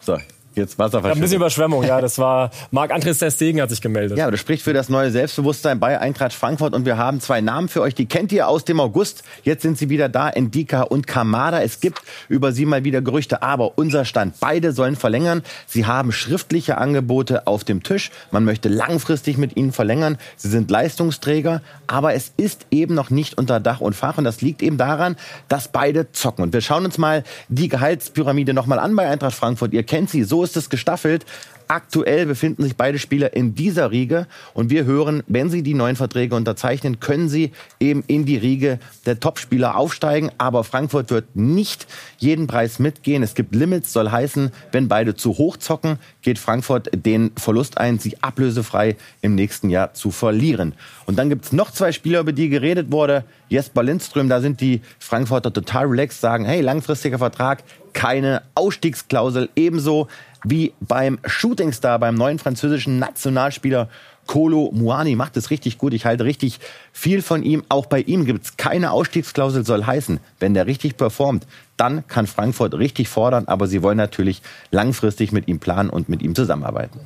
So, 0.00 0.19
Jetzt 0.54 0.78
Wasser 0.78 1.02
Ein 1.02 1.18
bisschen 1.18 1.37
Überschwemmung, 1.37 1.82
ja. 1.82 2.00
Das 2.00 2.18
war 2.18 2.50
Marc-André 2.71 3.18
der 3.18 3.30
Stegen 3.30 3.61
hat 3.61 3.71
sich 3.71 3.80
gemeldet. 3.80 4.18
Ja, 4.18 4.30
das 4.30 4.40
spricht 4.40 4.62
für 4.62 4.75
das 4.75 4.88
neue 4.88 5.11
Selbstbewusstsein 5.11 5.80
bei 5.80 5.99
Eintracht 5.99 6.35
Frankfurt. 6.35 6.75
Und 6.75 6.85
wir 6.85 6.99
haben 6.99 7.21
zwei 7.21 7.40
Namen 7.40 7.68
für 7.68 7.80
euch. 7.80 7.94
Die 7.94 8.06
kennt 8.06 8.32
ihr 8.32 8.49
aus 8.49 8.64
dem 8.64 8.78
August. 8.80 9.23
Jetzt 9.44 9.62
sind 9.62 9.78
sie 9.78 9.88
wieder 9.88 10.09
da, 10.09 10.28
Endika 10.28 10.82
und 10.82 11.06
Kamada. 11.06 11.62
Es 11.62 11.80
gibt 11.80 12.02
über 12.28 12.52
sie 12.52 12.66
mal 12.66 12.85
wieder 12.85 13.00
Gerüchte. 13.00 13.42
Aber 13.42 13.78
unser 13.78 14.04
Stand, 14.04 14.40
beide 14.40 14.73
sollen 14.73 14.97
verlängern. 14.97 15.42
Sie 15.66 15.87
haben 15.87 16.12
schriftliche 16.12 16.76
Angebote 16.76 17.47
auf 17.47 17.64
dem 17.64 17.82
Tisch. 17.82 18.11
Man 18.30 18.44
möchte 18.44 18.68
langfristig 18.68 19.38
mit 19.38 19.56
ihnen 19.56 19.73
verlängern. 19.73 20.18
Sie 20.37 20.49
sind 20.49 20.71
Leistungsträger. 20.71 21.62
Aber 21.87 22.12
es 22.12 22.32
ist 22.37 22.66
eben 22.71 22.94
noch 22.94 23.09
nicht 23.09 23.38
unter 23.38 23.59
Dach 23.59 23.80
und 23.80 23.94
Fach. 23.94 24.18
Und 24.18 24.25
das 24.25 24.42
liegt 24.42 24.62
eben 24.62 24.76
daran, 24.76 25.16
dass 25.49 25.68
beide 25.68 26.12
zocken. 26.12 26.42
Und 26.42 26.52
wir 26.52 26.61
schauen 26.61 26.85
uns 26.85 26.99
mal 26.99 27.25
die 27.49 27.68
Gehaltspyramide 27.68 28.52
nochmal 28.52 28.78
an 28.78 28.94
bei 28.94 29.09
Eintracht 29.09 29.35
Frankfurt. 29.35 29.73
Ihr 29.73 29.82
kennt 29.82 30.11
sie. 30.11 30.25
So 30.25 30.42
ist 30.43 30.57
es 30.57 30.71
gestaffelt. 30.71 31.25
Aktuell 31.69 32.27
befinden 32.27 32.65
sich 32.65 32.77
beide 32.77 32.99
Spieler 32.99 33.35
in 33.35 33.55
dieser 33.55 33.91
Riege 33.91 34.27
und 34.53 34.69
wir 34.69 34.85
hören, 34.85 35.23
wenn 35.27 35.49
sie 35.49 35.63
die 35.63 35.75
neuen 35.75 35.97
Verträge 35.97 36.35
unterzeichnen, 36.35 37.01
können 37.01 37.29
sie 37.29 37.53
eben 37.81 38.05
in 38.09 38.27
die 38.27 38.37
Riege 38.37 38.79
der 39.07 39.21
Topspieler 39.21 39.77
aufsteigen. 39.77 40.31
Aber 40.37 40.65
Frankfurt 40.65 41.11
wird 41.11 41.35
nicht 41.35 41.87
jeden 42.19 42.47
Preis 42.47 42.78
mitgehen. 42.78 43.23
Es 43.23 43.35
gibt 43.35 43.55
Limits, 43.55 43.93
soll 43.93 44.11
heißen, 44.11 44.50
wenn 44.71 44.89
beide 44.89 45.15
zu 45.15 45.39
hoch 45.39 45.57
zocken, 45.57 45.99
geht 46.21 46.39
Frankfurt 46.39 46.91
den 46.93 47.31
Verlust 47.37 47.78
ein, 47.78 47.99
sie 47.99 48.23
ablösefrei 48.23 48.97
im 49.23 49.35
nächsten 49.35 49.71
Jahr 49.71 49.95
zu 49.95 50.11
verlieren. 50.11 50.75
Und 51.07 51.19
dann 51.19 51.31
gibt 51.31 51.47
es 51.47 51.52
noch 51.52 51.71
zwei 51.71 51.93
Spieler, 51.93 52.21
über 52.21 52.33
die 52.33 52.49
geredet 52.49 52.93
wurde. 52.93 53.25
Jesper 53.52 53.82
Lindström, 53.82 54.30
da 54.30 54.41
sind 54.41 54.62
die 54.62 54.80
Frankfurter 54.99 55.52
total 55.52 55.84
relaxed, 55.84 56.23
sagen, 56.23 56.47
hey, 56.47 56.62
langfristiger 56.62 57.19
Vertrag, 57.19 57.62
keine 57.93 58.43
Ausstiegsklausel. 58.54 59.50
Ebenso 59.54 60.08
wie 60.43 60.73
beim 60.80 61.19
Shootingstar, 61.26 61.99
beim 61.99 62.15
neuen 62.15 62.38
französischen 62.38 62.99
Nationalspieler 62.99 63.91
Kolo 64.26 64.71
Muani 64.73 65.17
macht 65.17 65.36
es 65.36 65.50
richtig 65.50 65.76
gut. 65.78 65.93
Ich 65.93 66.06
halte 66.06 66.25
richtig 66.25 66.60
viel 66.93 67.21
von 67.21 67.43
ihm. 67.43 67.65
Auch 67.69 67.86
bei 67.86 68.00
ihm 68.00 68.25
gibt 68.25 68.45
es 68.45 68.56
keine 68.56 68.93
Ausstiegsklausel, 68.93 69.67
soll 69.67 69.84
heißen, 69.84 70.21
wenn 70.38 70.54
der 70.54 70.67
richtig 70.67 70.97
performt, 70.97 71.47
dann 71.76 72.06
kann 72.06 72.26
Frankfurt 72.26 72.75
richtig 72.75 73.08
fordern. 73.08 73.49
Aber 73.49 73.67
sie 73.67 73.82
wollen 73.82 73.99
natürlich 73.99 74.41
langfristig 74.71 75.32
mit 75.32 75.49
ihm 75.49 75.58
planen 75.58 75.91
und 75.91 76.08
mit 76.08 76.23
ihm 76.23 76.34
zusammenarbeiten. 76.34 77.00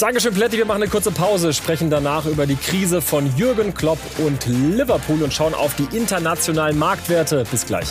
Dankeschön, 0.00 0.32
Pletti. 0.32 0.56
Wir 0.56 0.64
machen 0.64 0.82
eine 0.82 0.90
kurze 0.90 1.10
Pause, 1.10 1.52
sprechen 1.52 1.90
danach 1.90 2.24
über 2.24 2.46
die 2.46 2.56
Krise 2.56 3.02
von 3.02 3.36
Jürgen 3.36 3.74
Klopp 3.74 3.98
und 4.16 4.46
Liverpool 4.46 5.22
und 5.22 5.30
schauen 5.30 5.52
auf 5.52 5.74
die 5.74 5.94
internationalen 5.94 6.78
Marktwerte. 6.78 7.44
Bis 7.50 7.66
gleich. 7.66 7.88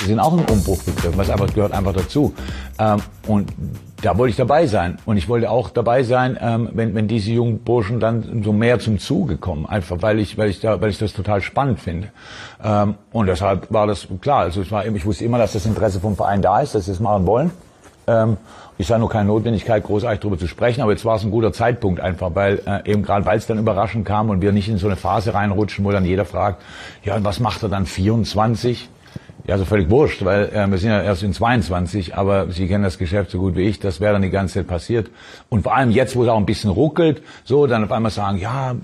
Die 0.00 0.06
sind 0.06 0.20
auch 0.20 0.32
im 0.32 0.46
Umbruch 0.46 0.82
begriffen, 0.82 1.18
was 1.18 1.28
einfach 1.28 1.52
gehört 1.52 1.72
einfach 1.72 1.92
dazu. 1.92 2.34
Ähm, 2.78 3.02
und 3.26 3.52
da 4.02 4.18
wollte 4.18 4.30
ich 4.30 4.36
dabei 4.36 4.66
sein. 4.66 4.98
Und 5.06 5.16
ich 5.16 5.28
wollte 5.28 5.50
auch 5.50 5.70
dabei 5.70 6.02
sein, 6.02 6.38
ähm, 6.40 6.68
wenn, 6.72 6.94
wenn 6.94 7.08
diese 7.08 7.32
jungen 7.32 7.60
Burschen 7.60 8.00
dann 8.00 8.42
so 8.44 8.52
mehr 8.52 8.78
zum 8.78 8.98
Zuge 8.98 9.36
kommen. 9.36 9.66
Einfach 9.66 10.02
weil 10.02 10.18
ich, 10.18 10.36
weil 10.36 10.50
ich 10.50 10.60
da, 10.60 10.80
weil 10.80 10.90
ich 10.90 10.98
das 10.98 11.12
total 11.12 11.40
spannend 11.40 11.80
finde. 11.80 12.08
Ähm, 12.62 12.94
und 13.12 13.26
deshalb 13.26 13.72
war 13.72 13.86
das 13.86 14.06
klar. 14.20 14.40
Also 14.40 14.60
es 14.60 14.70
war, 14.70 14.86
ich 14.86 15.06
wusste 15.06 15.24
immer, 15.24 15.38
dass 15.38 15.52
das 15.52 15.66
Interesse 15.66 16.00
vom 16.00 16.16
Verein 16.16 16.42
da 16.42 16.60
ist, 16.60 16.74
dass 16.74 16.86
sie 16.86 16.92
es 16.92 17.00
machen 17.00 17.26
wollen. 17.26 17.50
Ähm, 18.06 18.36
ich 18.78 18.86
sah 18.86 18.98
nur 18.98 19.08
keine 19.08 19.28
Notwendigkeit, 19.28 19.82
großartig 19.82 20.20
darüber 20.20 20.38
zu 20.38 20.46
sprechen, 20.46 20.82
aber 20.82 20.92
jetzt 20.92 21.04
war 21.06 21.16
es 21.16 21.24
ein 21.24 21.30
guter 21.30 21.52
Zeitpunkt 21.52 22.00
einfach, 22.00 22.34
weil 22.34 22.60
äh, 22.66 22.90
eben 22.90 23.02
gerade 23.02 23.24
weil 23.24 23.38
es 23.38 23.46
dann 23.46 23.58
überraschend 23.58 24.04
kam 24.04 24.28
und 24.28 24.42
wir 24.42 24.52
nicht 24.52 24.68
in 24.68 24.76
so 24.76 24.86
eine 24.86 24.96
Phase 24.96 25.32
reinrutschen, 25.32 25.84
wo 25.84 25.90
dann 25.90 26.04
jeder 26.04 26.26
fragt, 26.26 26.62
ja, 27.02 27.16
und 27.16 27.24
was 27.24 27.40
macht 27.40 27.62
er 27.62 27.70
dann 27.70 27.86
24? 27.86 28.90
Ja, 29.46 29.54
also 29.54 29.64
völlig 29.64 29.90
wurscht, 29.90 30.24
weil 30.24 30.46
äh, 30.46 30.66
wir 30.68 30.78
sind 30.78 30.90
ja 30.90 31.00
erst 31.02 31.22
in 31.22 31.32
22, 31.32 32.16
aber 32.16 32.50
Sie 32.50 32.66
kennen 32.66 32.82
das 32.82 32.98
Geschäft 32.98 33.30
so 33.30 33.38
gut 33.38 33.54
wie 33.54 33.62
ich, 33.62 33.78
das 33.78 34.00
wäre 34.00 34.12
dann 34.14 34.22
die 34.22 34.30
ganze 34.30 34.54
Zeit 34.54 34.66
passiert. 34.66 35.08
Und 35.48 35.62
vor 35.62 35.76
allem 35.76 35.92
jetzt, 35.92 36.16
wo 36.16 36.24
es 36.24 36.28
auch 36.28 36.36
ein 36.36 36.46
bisschen 36.46 36.70
ruckelt, 36.70 37.22
so 37.44 37.68
dann 37.68 37.84
auf 37.84 37.92
einmal 37.92 38.10
sagen, 38.10 38.38
ja, 38.38 38.74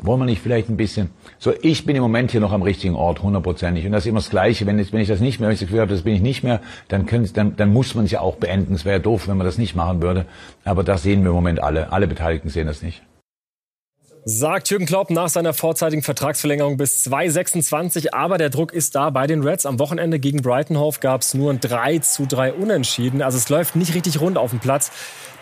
wollen 0.00 0.20
wir 0.20 0.24
nicht 0.24 0.40
vielleicht 0.40 0.70
ein 0.70 0.78
bisschen. 0.78 1.10
So, 1.38 1.52
ich 1.60 1.84
bin 1.84 1.96
im 1.96 2.02
Moment 2.02 2.30
hier 2.30 2.40
noch 2.40 2.52
am 2.52 2.62
richtigen 2.62 2.94
Ort, 2.94 3.22
hundertprozentig. 3.22 3.84
Und 3.84 3.92
das 3.92 4.04
ist 4.04 4.08
immer 4.08 4.20
das 4.20 4.30
Gleiche. 4.30 4.64
Wenn, 4.64 4.78
ich, 4.78 4.90
wenn 4.90 5.02
ich 5.02 5.08
das 5.08 5.20
nicht 5.20 5.38
mehr, 5.38 5.48
wenn 5.48 5.54
ich 5.54 5.60
das 5.60 5.68
Gefühl 5.68 5.82
habe, 5.82 5.92
das 5.92 6.02
bin 6.02 6.14
ich 6.14 6.22
nicht 6.22 6.42
mehr, 6.42 6.60
dann, 6.88 7.04
können, 7.04 7.28
dann, 7.34 7.54
dann 7.56 7.70
muss 7.70 7.94
man 7.94 8.06
es 8.06 8.10
ja 8.10 8.20
auch 8.20 8.36
beenden. 8.36 8.72
Es 8.72 8.86
wäre 8.86 8.96
ja 8.96 9.02
doof, 9.02 9.28
wenn 9.28 9.36
man 9.36 9.44
das 9.44 9.58
nicht 9.58 9.76
machen 9.76 10.00
würde. 10.00 10.24
Aber 10.64 10.82
das 10.82 11.02
sehen 11.02 11.24
wir 11.24 11.28
im 11.28 11.36
Moment 11.36 11.62
alle. 11.62 11.92
Alle 11.92 12.06
Beteiligten 12.06 12.48
sehen 12.48 12.66
das 12.66 12.80
nicht 12.80 13.02
sagt 14.28 14.70
Jürgen 14.70 14.86
Klopp 14.86 15.10
nach 15.10 15.28
seiner 15.28 15.54
vorzeitigen 15.54 16.02
Vertragsverlängerung 16.02 16.76
bis 16.76 17.04
2026. 17.04 18.12
Aber 18.12 18.38
der 18.38 18.50
Druck 18.50 18.72
ist 18.72 18.96
da 18.96 19.10
bei 19.10 19.28
den 19.28 19.44
Reds. 19.44 19.64
Am 19.66 19.78
Wochenende 19.78 20.18
gegen 20.18 20.42
Brighton 20.42 20.76
Hove 20.78 20.98
gab 20.98 21.20
es 21.20 21.32
nur 21.32 21.52
ein 21.52 21.60
3 21.60 22.00
zu 22.00 22.26
3 22.26 22.54
Unentschieden. 22.54 23.22
Also 23.22 23.38
es 23.38 23.48
läuft 23.48 23.76
nicht 23.76 23.94
richtig 23.94 24.20
rund 24.20 24.36
auf 24.36 24.50
dem 24.50 24.58
Platz. 24.58 24.90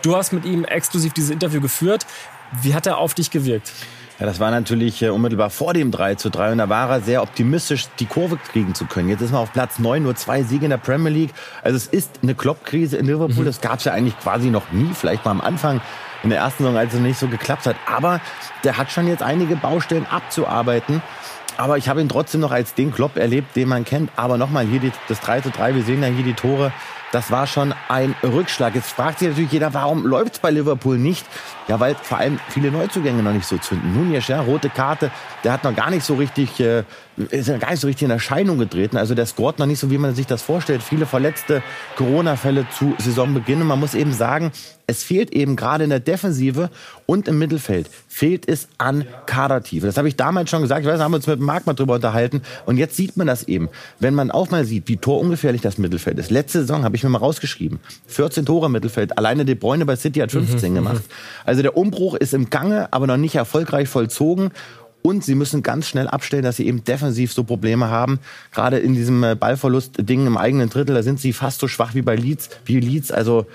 Du 0.03 0.15
hast 0.15 0.33
mit 0.33 0.45
ihm 0.45 0.65
exklusiv 0.65 1.13
dieses 1.13 1.31
Interview 1.31 1.61
geführt. 1.61 2.05
Wie 2.61 2.75
hat 2.75 2.85
er 2.85 2.99
auf 2.99 3.15
dich 3.15 3.31
gewirkt? 3.31 3.71
Ja, 4.19 4.27
das 4.27 4.39
war 4.39 4.51
natürlich 4.51 5.01
äh, 5.01 5.09
unmittelbar 5.09 5.49
vor 5.49 5.73
dem 5.73 5.89
3 5.89 6.15
zu 6.15 6.29
3 6.29 6.51
und 6.51 6.59
da 6.59 6.69
war 6.69 6.89
er 6.91 7.01
sehr 7.01 7.23
optimistisch, 7.23 7.87
die 7.99 8.05
Kurve 8.05 8.37
kriegen 8.37 8.75
zu 8.75 8.85
können. 8.85 9.09
Jetzt 9.09 9.21
ist 9.21 9.31
man 9.31 9.41
auf 9.41 9.51
Platz 9.51 9.79
9, 9.79 10.03
nur 10.03 10.15
zwei 10.15 10.43
Siege 10.43 10.63
in 10.63 10.69
der 10.69 10.77
Premier 10.77 11.11
League. 11.11 11.33
Also 11.63 11.75
es 11.75 11.87
ist 11.87 12.19
eine 12.21 12.35
Klopp-Krise 12.35 12.97
in 12.97 13.07
Liverpool, 13.07 13.41
mhm. 13.41 13.45
das 13.45 13.61
gab 13.61 13.79
es 13.79 13.85
ja 13.85 13.93
eigentlich 13.93 14.17
quasi 14.19 14.51
noch 14.51 14.71
nie, 14.71 14.93
vielleicht 14.93 15.25
mal 15.25 15.31
am 15.31 15.41
Anfang 15.41 15.81
in 16.25 16.31
der 16.31 16.39
ersten 16.39 16.63
Saison, 16.63 16.77
als 16.77 16.93
es 16.93 16.99
nicht 16.99 17.17
so 17.17 17.27
geklappt 17.27 17.65
hat. 17.65 17.75
Aber 17.85 18.19
der 18.63 18.77
hat 18.77 18.91
schon 18.91 19.07
jetzt 19.07 19.23
einige 19.23 19.55
Baustellen 19.55 20.05
abzuarbeiten. 20.09 21.01
Aber 21.57 21.77
ich 21.77 21.87
habe 21.87 22.01
ihn 22.01 22.09
trotzdem 22.09 22.41
noch 22.41 22.51
als 22.51 22.73
den 22.73 22.91
Klopp 22.91 23.15
erlebt, 23.15 23.55
den 23.55 23.69
man 23.69 23.85
kennt. 23.85 24.11
Aber 24.17 24.37
nochmal, 24.37 24.65
hier 24.65 24.79
die, 24.79 24.91
das 25.07 25.21
3 25.21 25.41
zu 25.41 25.51
3, 25.51 25.75
wir 25.75 25.83
sehen 25.83 26.01
ja 26.01 26.09
hier 26.09 26.25
die 26.25 26.33
Tore. 26.33 26.73
Das 27.11 27.31
war 27.31 27.47
schon 27.47 27.73
ein 27.87 28.15
Rückschlag. 28.23 28.75
Jetzt 28.75 28.91
fragt 28.91 29.19
sich 29.19 29.29
natürlich 29.29 29.51
jeder, 29.51 29.73
warum 29.73 30.05
läuft 30.05 30.35
es 30.35 30.39
bei 30.39 30.51
Liverpool 30.51 30.97
nicht? 30.97 31.25
Ja, 31.67 31.79
weil 31.79 31.95
vor 31.95 32.19
allem 32.19 32.39
viele 32.49 32.71
Neuzugänge 32.71 33.23
noch 33.23 33.33
nicht 33.33 33.47
so 33.47 33.57
zünden. 33.57 33.93
Nunez, 33.93 34.27
ja, 34.27 34.41
rote 34.41 34.69
Karte, 34.69 35.11
der 35.43 35.53
hat 35.53 35.63
noch 35.63 35.75
gar 35.75 35.89
nicht 35.89 36.05
so 36.05 36.15
richtig, 36.15 36.59
äh, 36.59 36.83
ist 37.29 37.47
ja 37.47 37.57
gar 37.57 37.71
nicht 37.71 37.79
so 37.79 37.87
richtig 37.87 38.05
in 38.05 38.11
Erscheinung 38.11 38.57
getreten. 38.57 38.97
Also 38.97 39.15
der 39.15 39.25
scoret 39.25 39.57
noch 39.57 39.65
nicht 39.65 39.79
so, 39.79 39.89
wie 39.89 39.97
man 39.97 40.13
sich 40.13 40.27
das 40.27 40.41
vorstellt. 40.41 40.83
Viele 40.83 41.05
verletzte 41.05 41.63
Corona-Fälle 41.95 42.67
zu 42.77 42.93
Saisonbeginn. 42.99 43.61
Und 43.61 43.67
man 43.67 43.79
muss 43.79 43.95
eben 43.95 44.13
sagen, 44.13 44.51
es 44.87 45.03
fehlt 45.03 45.33
eben 45.33 45.55
gerade 45.55 45.83
in 45.83 45.89
der 45.89 45.99
Defensive 45.99 46.69
und 47.07 47.27
im 47.27 47.39
Mittelfeld 47.39 47.89
fehlt 48.07 48.47
es 48.47 48.67
an 48.77 49.05
Kadertiefe. 49.25 49.87
Das 49.87 49.97
habe 49.97 50.07
ich 50.07 50.15
damals 50.15 50.49
schon 50.51 50.61
gesagt. 50.61 50.81
Ich 50.81 50.87
weiß, 50.87 50.99
haben 50.99 51.11
wir 51.11 51.17
uns 51.17 51.27
mit 51.27 51.39
Marc 51.39 51.65
mal 51.65 51.73
drüber 51.73 51.95
unterhalten. 51.95 52.43
Und 52.65 52.77
jetzt 52.77 52.95
sieht 52.95 53.17
man 53.17 53.25
das 53.25 53.43
eben. 53.47 53.69
Wenn 53.99 54.13
man 54.13 54.29
auch 54.29 54.51
mal 54.51 54.65
sieht, 54.65 54.87
wie 54.87 54.97
torungefährlich 54.97 55.61
das 55.61 55.79
Mittelfeld 55.79 56.19
ist. 56.19 56.29
Letzte 56.29 56.59
Saison 56.59 56.83
habe 56.83 56.94
ich 56.95 57.03
mir 57.03 57.09
mal 57.09 57.19
rausgeschrieben. 57.19 57.79
14 58.07 58.45
Tore 58.45 58.67
im 58.67 58.71
Mittelfeld. 58.71 59.17
Alleine 59.17 59.45
De 59.45 59.55
Bruyne 59.55 59.85
bei 59.85 59.95
City 59.95 60.19
hat 60.19 60.31
15 60.31 60.71
mhm, 60.71 60.75
gemacht. 60.75 61.03
Also 61.45 61.61
der 61.61 61.77
Umbruch 61.77 62.15
ist 62.15 62.33
im 62.33 62.49
Gange, 62.49 62.91
aber 62.91 63.07
noch 63.07 63.17
nicht 63.17 63.35
erfolgreich 63.35 63.87
vollzogen. 63.87 64.51
Und 65.01 65.23
sie 65.23 65.35
müssen 65.35 65.61
ganz 65.61 65.87
schnell 65.87 66.07
abstellen, 66.07 66.41
dass 66.41 66.55
sie 66.55 66.65
eben 66.65 66.83
defensiv 66.83 67.31
so 67.31 67.43
Probleme 67.43 67.89
haben. 67.89 68.19
Gerade 68.51 68.79
in 68.79 68.95
diesem 68.95 69.23
äh, 69.23 69.35
Ballverlust-Ding 69.35 70.25
im 70.25 70.35
eigenen 70.35 70.69
Drittel, 70.69 70.95
da 70.95 71.03
sind 71.03 71.19
sie 71.19 71.31
fast 71.31 71.59
so 71.59 71.67
schwach 71.67 71.93
wie 71.93 72.01
bei 72.01 72.15
Leeds, 72.15 72.49
wie 72.65 72.79
Leeds. 72.79 73.11
Also 73.11 73.45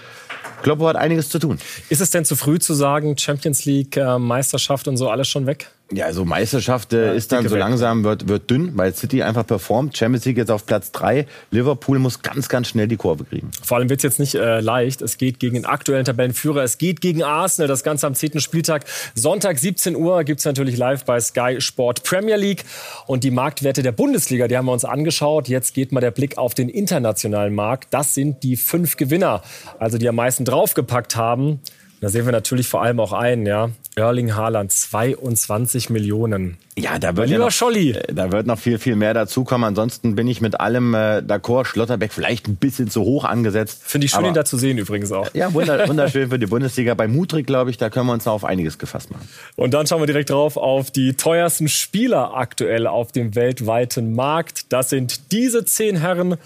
Kloppo 0.63 0.87
hat 0.87 0.95
einiges 0.95 1.29
zu 1.29 1.41
tun. 1.41 1.59
Ist 1.89 2.01
es 2.01 2.11
denn 2.11 2.25
zu 2.25 2.37
früh 2.37 2.61
zu 2.61 2.75
sagen, 2.75 3.19
Champions 3.19 3.65
League, 3.65 3.97
äh, 3.97 4.19
Meisterschaft 4.19 4.87
und 4.87 4.97
so 4.97 5.11
alles 5.11 5.27
schon 5.27 5.47
weg? 5.47 5.73
Ja, 5.93 6.07
also 6.07 6.25
Meisterschaft 6.25 6.93
äh, 6.93 7.07
ja, 7.07 7.13
ist 7.13 7.33
dann 7.33 7.49
so 7.49 7.57
langsam, 7.57 8.05
wird, 8.05 8.29
wird 8.29 8.49
dünn, 8.49 8.77
weil 8.77 8.95
City 8.95 9.23
einfach 9.23 9.45
performt. 9.45 9.97
Champions 9.97 10.25
League 10.25 10.37
jetzt 10.37 10.51
auf 10.51 10.65
Platz 10.65 10.93
drei. 10.93 11.27
Liverpool 11.51 11.99
muss 11.99 12.23
ganz, 12.23 12.49
ganz 12.49 12.69
schnell 12.69 12.87
die 12.87 12.97
Kurve 12.97 13.25
kriegen. 13.25 13.51
Vor 13.63 13.77
allem 13.77 13.89
wird 13.89 13.99
es 13.99 14.05
jetzt 14.05 14.21
nicht 14.21 14.37
äh, 14.37 14.61
leicht. 14.61 15.03
Es 15.03 15.19
geht 15.19 15.41
gegen 15.41 15.55
den 15.55 15.65
aktuellen 15.65 16.05
Tabellenführer. 16.05 16.63
Es 16.63 16.79
geht 16.79 17.01
gegen 17.01 17.25
Arsenal. 17.25 17.67
Das 17.67 17.83
Ganze 17.83 18.07
am 18.07 18.15
10. 18.15 18.39
Spieltag. 18.39 18.85
Sonntag 19.17 19.59
17 19.59 19.97
Uhr 19.97 20.23
gibt's 20.23 20.45
natürlich 20.45 20.77
live 20.77 21.05
bei 21.05 21.19
Sky 21.19 21.61
Sport 21.61 22.05
Premier 22.05 22.37
League. 22.37 22.65
Und 23.07 23.25
die 23.25 23.33
Marktwerte 23.33 23.83
der 23.83 23.93
Bundesliga, 23.93 24.47
die 24.47 24.57
haben 24.57 24.67
wir 24.67 24.73
uns 24.73 24.85
angeschaut. 24.85 25.49
Jetzt 25.49 25.75
geht 25.75 25.91
mal 25.91 26.01
der 26.01 26.13
Blick 26.13 26.39
auf 26.39 26.55
den 26.55 26.69
internationalen 26.69 27.55
Markt. 27.55 27.93
Das 27.93 28.15
sind 28.15 28.45
die 28.45 28.57
fünf 28.57 28.97
Gewinner, 28.97 29.43
also 29.81 29.99
die 29.99 30.09
am 30.09 30.15
meisten 30.15 30.45
draufgepackt 30.45 31.17
haben. 31.17 31.61
Da 32.01 32.09
sehen 32.09 32.25
wir 32.25 32.33
natürlich 32.33 32.67
vor 32.67 32.83
allem 32.83 32.99
auch 32.99 33.13
einen, 33.13 33.45
ja. 33.45 33.71
Erling 34.01 34.35
Haaland, 34.35 34.73
22 34.73 35.91
Millionen. 35.91 36.57
Ja, 36.77 36.99
da 36.99 37.17
wird, 37.17 37.29
ja 37.29 37.39
noch, 37.39 37.51
Scholli. 37.51 37.91
Äh, 37.91 38.15
da 38.15 38.33
wird 38.33 38.47
noch 38.47 38.59
viel, 38.59 38.79
viel 38.79 38.97
mehr 38.97 39.13
dazukommen. 39.13 39.69
Ansonsten 39.69 40.15
bin 40.15 40.27
ich 40.27 40.41
mit 40.41 40.59
allem 40.59 40.95
äh, 40.95 41.19
d'accord. 41.19 41.67
Schlotterbeck 41.67 42.13
vielleicht 42.13 42.49
ein 42.49 42.57
bisschen 42.57 42.91
zu 42.91 43.03
hoch 43.03 43.25
angesetzt. 43.25 43.83
Finde 43.85 44.07
ich 44.07 44.13
schön, 44.13 44.25
ihn 44.25 44.35
da 44.35 44.45
zu 44.45 44.57
sehen 44.57 44.79
übrigens 44.79 45.13
auch. 45.13 45.33
Ja, 45.35 45.53
wunderschön 45.55 46.31
für 46.31 46.39
die 46.39 46.47
Bundesliga. 46.47 46.95
Bei 46.95 47.07
Mutrik, 47.07 47.47
glaube 47.47 47.71
ich, 47.71 47.77
da 47.77 47.91
können 47.91 48.07
wir 48.07 48.15
uns 48.15 48.25
noch 48.25 48.33
auf 48.33 48.45
einiges 48.45 48.79
gefasst 48.79 49.11
machen. 49.11 49.29
Und 49.57 49.75
dann 49.75 49.87
schauen 49.87 50.01
wir 50.01 50.07
direkt 50.07 50.31
drauf 50.31 50.57
auf 50.57 50.91
die 50.91 51.15
teuersten 51.15 51.69
Spieler 51.69 52.35
aktuell 52.35 52.87
auf 52.87 53.13
dem 53.13 53.35
weltweiten 53.35 54.15
Markt. 54.15 54.73
Das 54.73 54.89
sind 54.89 55.33
diese 55.33 55.65
zehn 55.65 55.97
Herren. 55.97 56.37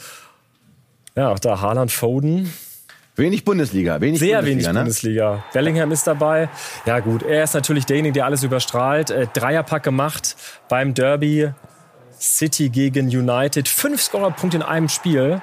Ja, 1.17 1.31
auch 1.31 1.39
da 1.39 1.61
Haaland, 1.61 1.93
Foden, 1.93 2.53
Wenig 3.17 3.45
Bundesliga, 3.45 4.01
wenig 4.01 4.19
Sehr 4.19 4.39
Bundesliga, 4.39 4.57
wenig 4.57 4.67
ne? 4.67 4.81
Bundesliga. 4.81 5.45
Bellingham 5.53 5.93
ist 5.93 6.07
dabei. 6.07 6.49
Ja 6.85 6.99
gut, 6.99 7.23
er 7.23 7.45
ist 7.45 7.55
natürlich 7.55 7.87
derjenige, 7.87 8.15
der 8.15 8.25
alles 8.25 8.43
überstrahlt. 8.43 9.11
Äh, 9.11 9.29
Dreierpack 9.33 9.85
gemacht 9.85 10.35
beim 10.69 10.95
Derby. 10.95 11.51
City 12.19 12.71
gegen 12.71 13.07
United. 13.07 13.69
Fünf 13.69 14.03
Scorerpunkte 14.03 14.57
in 14.57 14.63
einem 14.63 14.89
Spiel. 14.89 15.41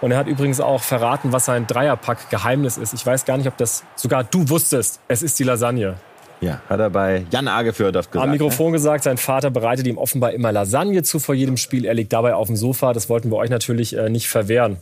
Und 0.00 0.12
er 0.12 0.18
hat 0.18 0.26
übrigens 0.26 0.60
auch 0.60 0.82
verraten, 0.82 1.32
was 1.32 1.44
sein 1.44 1.66
Dreierpack-Geheimnis 1.66 2.76
ist. 2.76 2.92
Ich 2.92 3.04
weiß 3.06 3.24
gar 3.24 3.36
nicht, 3.36 3.46
ob 3.46 3.56
das 3.56 3.84
sogar 3.96 4.24
du 4.24 4.48
wusstest. 4.48 5.00
Es 5.08 5.22
ist 5.22 5.38
die 5.38 5.44
Lasagne. 5.44 5.96
Ja, 6.40 6.60
hat 6.68 6.80
er 6.80 6.90
bei 6.90 7.24
Jan 7.30 7.46
Agefördorf 7.46 8.10
gesagt. 8.10 8.24
Am 8.24 8.30
Mikrofon 8.30 8.66
ne? 8.66 8.72
gesagt, 8.72 9.04
sein 9.04 9.16
Vater 9.16 9.50
bereitet 9.50 9.86
ihm 9.86 9.98
offenbar 9.98 10.32
immer 10.32 10.50
Lasagne 10.50 11.04
zu 11.04 11.20
vor 11.20 11.36
jedem 11.36 11.56
Spiel. 11.56 11.84
Er 11.84 11.94
liegt 11.94 12.12
dabei 12.12 12.34
auf 12.34 12.48
dem 12.48 12.56
Sofa. 12.56 12.92
Das 12.92 13.08
wollten 13.08 13.30
wir 13.30 13.36
euch 13.36 13.50
natürlich 13.50 13.96
äh, 13.96 14.08
nicht 14.08 14.28
verwehren. 14.28 14.78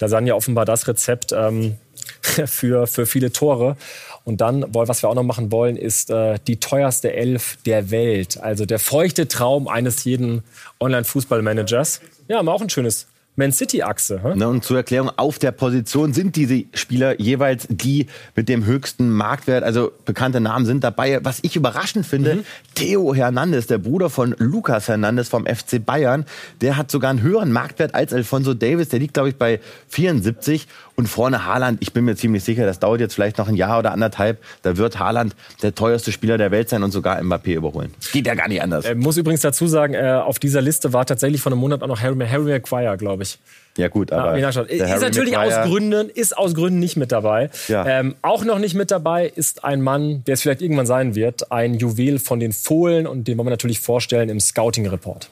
Lasagne 0.00 0.34
offenbar 0.34 0.64
das 0.64 0.86
Rezept 0.86 1.32
ähm, 1.32 1.76
für, 2.46 2.86
für 2.86 3.06
viele 3.06 3.32
Tore. 3.32 3.76
Und 4.24 4.40
dann, 4.42 4.64
was 4.74 5.02
wir 5.02 5.08
auch 5.08 5.14
noch 5.14 5.22
machen 5.22 5.50
wollen, 5.50 5.76
ist 5.76 6.10
äh, 6.10 6.38
die 6.46 6.60
teuerste 6.60 7.14
Elf 7.14 7.56
der 7.64 7.90
Welt. 7.90 8.38
Also 8.38 8.66
der 8.66 8.78
feuchte 8.78 9.26
Traum 9.26 9.68
eines 9.68 10.04
jeden 10.04 10.42
Online-Fußballmanagers. 10.80 12.02
Ja, 12.28 12.38
haben 12.38 12.46
wir 12.46 12.52
auch 12.52 12.60
ein 12.60 12.68
schönes 12.68 13.06
man 13.38 13.52
City-Achse. 13.52 14.22
Hm? 14.22 14.42
und 14.42 14.64
zur 14.64 14.78
Erklärung, 14.78 15.10
auf 15.16 15.38
der 15.38 15.52
Position 15.52 16.12
sind 16.12 16.36
diese 16.36 16.64
Spieler 16.74 17.20
jeweils 17.20 17.66
die 17.70 18.06
mit 18.34 18.48
dem 18.48 18.66
höchsten 18.66 19.10
Marktwert. 19.10 19.64
Also 19.64 19.92
bekannte 20.04 20.40
Namen 20.40 20.66
sind 20.66 20.84
dabei. 20.84 21.20
Was 21.24 21.38
ich 21.42 21.56
überraschend 21.56 22.06
finde, 22.06 22.36
mhm. 22.36 22.44
Theo 22.74 23.14
Hernandez, 23.14 23.66
der 23.66 23.78
Bruder 23.78 24.10
von 24.10 24.34
Lukas 24.38 24.88
Hernandez 24.88 25.28
vom 25.28 25.46
FC 25.46 25.84
Bayern, 25.84 26.26
der 26.60 26.76
hat 26.76 26.90
sogar 26.90 27.10
einen 27.10 27.22
höheren 27.22 27.52
Marktwert 27.52 27.94
als 27.94 28.12
Alfonso 28.12 28.54
Davis. 28.54 28.88
Der 28.88 28.98
liegt, 28.98 29.14
glaube 29.14 29.30
ich, 29.30 29.36
bei 29.36 29.60
74. 29.88 30.66
Und 30.98 31.06
vorne 31.06 31.46
Haaland, 31.46 31.78
ich 31.80 31.92
bin 31.92 32.06
mir 32.06 32.16
ziemlich 32.16 32.42
sicher, 32.42 32.66
das 32.66 32.80
dauert 32.80 32.98
jetzt 32.98 33.14
vielleicht 33.14 33.38
noch 33.38 33.46
ein 33.46 33.54
Jahr 33.54 33.78
oder 33.78 33.92
anderthalb. 33.92 34.38
Da 34.62 34.76
wird 34.76 34.98
Haaland 34.98 35.36
der 35.62 35.72
teuerste 35.72 36.10
Spieler 36.10 36.38
der 36.38 36.50
Welt 36.50 36.68
sein 36.68 36.82
und 36.82 36.90
sogar 36.90 37.20
Mbappé 37.20 37.54
überholen. 37.54 37.94
Geht 38.10 38.26
ja 38.26 38.34
gar 38.34 38.48
nicht 38.48 38.60
anders. 38.60 38.84
Er 38.84 38.96
muss 38.96 39.16
übrigens 39.16 39.42
dazu 39.42 39.68
sagen, 39.68 39.94
äh, 39.94 40.20
auf 40.20 40.40
dieser 40.40 40.60
Liste 40.60 40.92
war 40.92 41.06
tatsächlich 41.06 41.40
vor 41.40 41.52
einem 41.52 41.60
Monat 41.60 41.84
auch 41.84 41.86
noch 41.86 42.00
Harry, 42.00 42.26
Harry 42.26 42.50
Maguire, 42.50 42.96
glaube 42.96 43.22
ich. 43.22 43.38
Ja 43.76 43.86
gut, 43.86 44.10
aber 44.10 44.38
ja, 44.38 44.48
ist 44.48 44.56
natürlich 45.00 45.34
Maguire 45.34 45.62
aus 45.62 45.68
Gründen, 45.68 46.10
ist 46.10 46.36
aus 46.36 46.56
Gründen 46.56 46.80
nicht 46.80 46.96
mit 46.96 47.12
dabei. 47.12 47.50
Ja. 47.68 47.86
Ähm, 47.86 48.16
auch 48.22 48.44
noch 48.44 48.58
nicht 48.58 48.74
mit 48.74 48.90
dabei 48.90 49.28
ist 49.28 49.62
ein 49.62 49.80
Mann, 49.80 50.24
der 50.26 50.34
es 50.34 50.42
vielleicht 50.42 50.62
irgendwann 50.62 50.86
sein 50.86 51.14
wird, 51.14 51.52
ein 51.52 51.74
Juwel 51.74 52.18
von 52.18 52.40
den 52.40 52.52
Fohlen 52.52 53.06
und 53.06 53.28
den 53.28 53.38
wollen 53.38 53.46
wir 53.46 53.50
natürlich 53.50 53.78
vorstellen 53.78 54.30
im 54.30 54.40
Scouting 54.40 54.88
Report. 54.88 55.30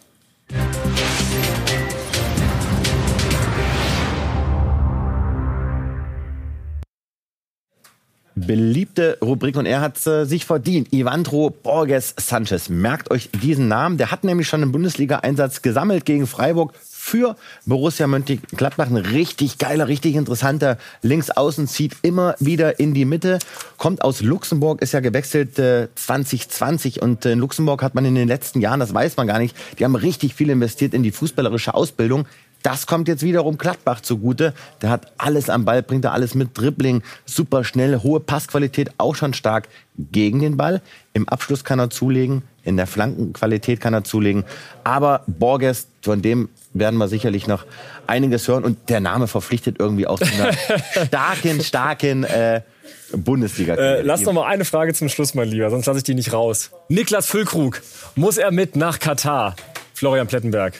Beliebte 8.37 9.19
Rubrik 9.23 9.57
und 9.57 9.67
er 9.67 9.81
hat 9.81 10.07
äh, 10.07 10.25
sich 10.27 10.45
verdient. 10.45 10.93
Ivandro 10.93 11.51
Borges 11.51 12.15
Sanchez. 12.19 12.69
Merkt 12.69 13.11
euch 13.11 13.31
diesen 13.43 13.67
Namen. 13.67 13.97
Der 13.97 14.11
hat 14.11 14.25
nämlich 14.25 14.47
schon 14.47 14.63
einen 14.63 14.73
Bundesliga-Einsatz 14.73 15.63
gesammelt 15.63 16.05
gegen 16.05 16.27
Freiburg 16.27 16.75
für 17.07 17.37
Borussia 17.65 18.07
Mönchengladbach. 18.07 18.89
Ein 18.89 18.97
richtig 18.97 19.59
geiler, 19.59 19.89
richtig 19.89 20.17
interessanter 20.17 20.77
Linksaußen, 21.03 21.67
zieht 21.67 21.97
immer 22.03 22.35
wieder 22.39 22.79
in 22.79 22.95
die 22.95 23.05
Mitte, 23.05 23.39
kommt 23.79 24.03
aus 24.03 24.21
Luxemburg, 24.23 24.83
ist 24.83 24.93
ja 24.93 25.01
gewechselt 25.01 25.59
äh, 25.59 25.89
2020 25.95 27.03
und 27.03 27.25
in 27.25 27.39
Luxemburg 27.39 27.83
hat 27.83 27.95
man 27.95 28.05
in 28.05 28.17
den 28.17 28.27
letzten 28.27 28.61
Jahren, 28.61 28.81
das 28.81 28.93
weiß 28.93 29.17
man 29.17 29.29
gar 29.29 29.39
nicht, 29.39 29.57
die 29.79 29.85
haben 29.85 29.95
richtig 29.95 30.35
viel 30.35 30.51
investiert 30.51 30.95
in 30.95 31.05
die 31.05 31.13
fußballerische 31.13 31.75
Ausbildung. 31.75 32.27
Das 32.63 32.87
kommt 32.87 33.07
jetzt 33.07 33.23
wiederum 33.23 33.59
Gladbach 33.59 34.01
zugute. 34.01 34.53
Der 34.83 34.91
hat 34.91 35.13
alles 35.19 35.49
am 35.49 35.65
Ball, 35.65 35.83
bringt 35.83 36.05
da 36.05 36.13
alles 36.13 36.35
mit. 36.35 36.59
Dribbling, 36.59 37.03
super 37.25 37.63
schnell, 37.63 38.01
hohe 38.03 38.21
Passqualität, 38.21 38.91
auch 38.99 39.15
schon 39.15 39.35
stark 39.35 39.69
gegen 39.99 40.41
den 40.41 40.57
Ball. 40.57 40.83
Im 41.13 41.29
Abschluss 41.29 41.65
kann 41.65 41.79
er 41.79 41.91
zulegen, 41.91 42.43
in 42.65 42.77
der 42.77 42.87
Flankenqualität 42.87 43.81
kann 43.81 43.95
er 43.95 44.05
zulegen. 44.05 44.45
Aber 44.83 45.23
Borges, 45.27 45.87
von 46.03 46.23
dem 46.23 46.49
werden 46.75 46.99
wir 46.99 47.09
sicherlich 47.09 47.47
noch 47.47 47.65
einiges 48.07 48.49
hören. 48.49 48.65
Und 48.65 48.89
der 48.89 49.01
Name 49.01 49.29
verpflichtet 49.29 49.77
irgendwie 49.79 50.07
auch 50.07 50.19
zu 50.19 50.27
einer 50.33 50.53
starken, 51.07 51.63
starken 51.63 52.25
äh, 52.25 52.63
Bundesliga. 53.13 53.75
Äh, 53.75 54.03
lass 54.03 54.23
noch 54.23 54.33
mal 54.33 54.47
eine 54.47 54.65
Frage 54.65 54.93
zum 54.95 55.09
Schluss, 55.09 55.35
mein 55.35 55.49
Lieber, 55.49 55.71
sonst 55.71 55.87
lasse 55.87 55.99
ich 55.99 56.05
die 56.05 56.15
nicht 56.15 56.33
raus. 56.33 56.71
Niklas 56.89 57.27
Füllkrug, 57.27 57.83
muss 58.15 58.37
er 58.37 58.51
mit 58.51 58.77
nach 58.77 58.99
Katar? 58.99 59.55
Florian 59.95 60.27
Plettenberg. 60.27 60.75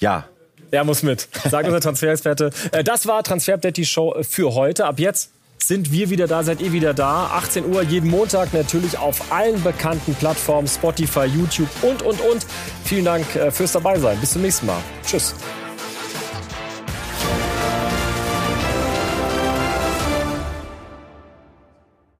Ja. 0.00 0.24
Er 0.70 0.84
muss 0.84 1.02
mit, 1.02 1.28
sagt 1.48 1.66
unser 1.66 1.80
Transferexperte. 1.80 2.50
Äh, 2.72 2.84
das 2.84 3.06
war 3.06 3.22
Transfer 3.22 3.54
Update, 3.54 3.76
die 3.76 3.86
Show 3.86 4.14
für 4.22 4.54
heute. 4.54 4.86
Ab 4.86 4.98
jetzt 4.98 5.30
sind 5.62 5.92
wir 5.92 6.10
wieder 6.10 6.26
da, 6.26 6.42
seid 6.42 6.60
ihr 6.60 6.72
wieder 6.72 6.94
da. 6.94 7.26
18 7.34 7.66
Uhr 7.66 7.82
jeden 7.82 8.08
Montag 8.08 8.52
natürlich 8.54 8.98
auf 8.98 9.30
allen 9.32 9.62
bekannten 9.62 10.14
Plattformen, 10.14 10.66
Spotify, 10.66 11.26
YouTube 11.26 11.68
und, 11.82 12.02
und, 12.02 12.20
und. 12.20 12.46
Vielen 12.84 13.04
Dank 13.04 13.36
äh, 13.36 13.50
fürs 13.50 13.72
Dabeisein. 13.72 14.18
Bis 14.20 14.32
zum 14.32 14.42
nächsten 14.42 14.66
Mal. 14.66 14.80
Tschüss. 15.06 15.34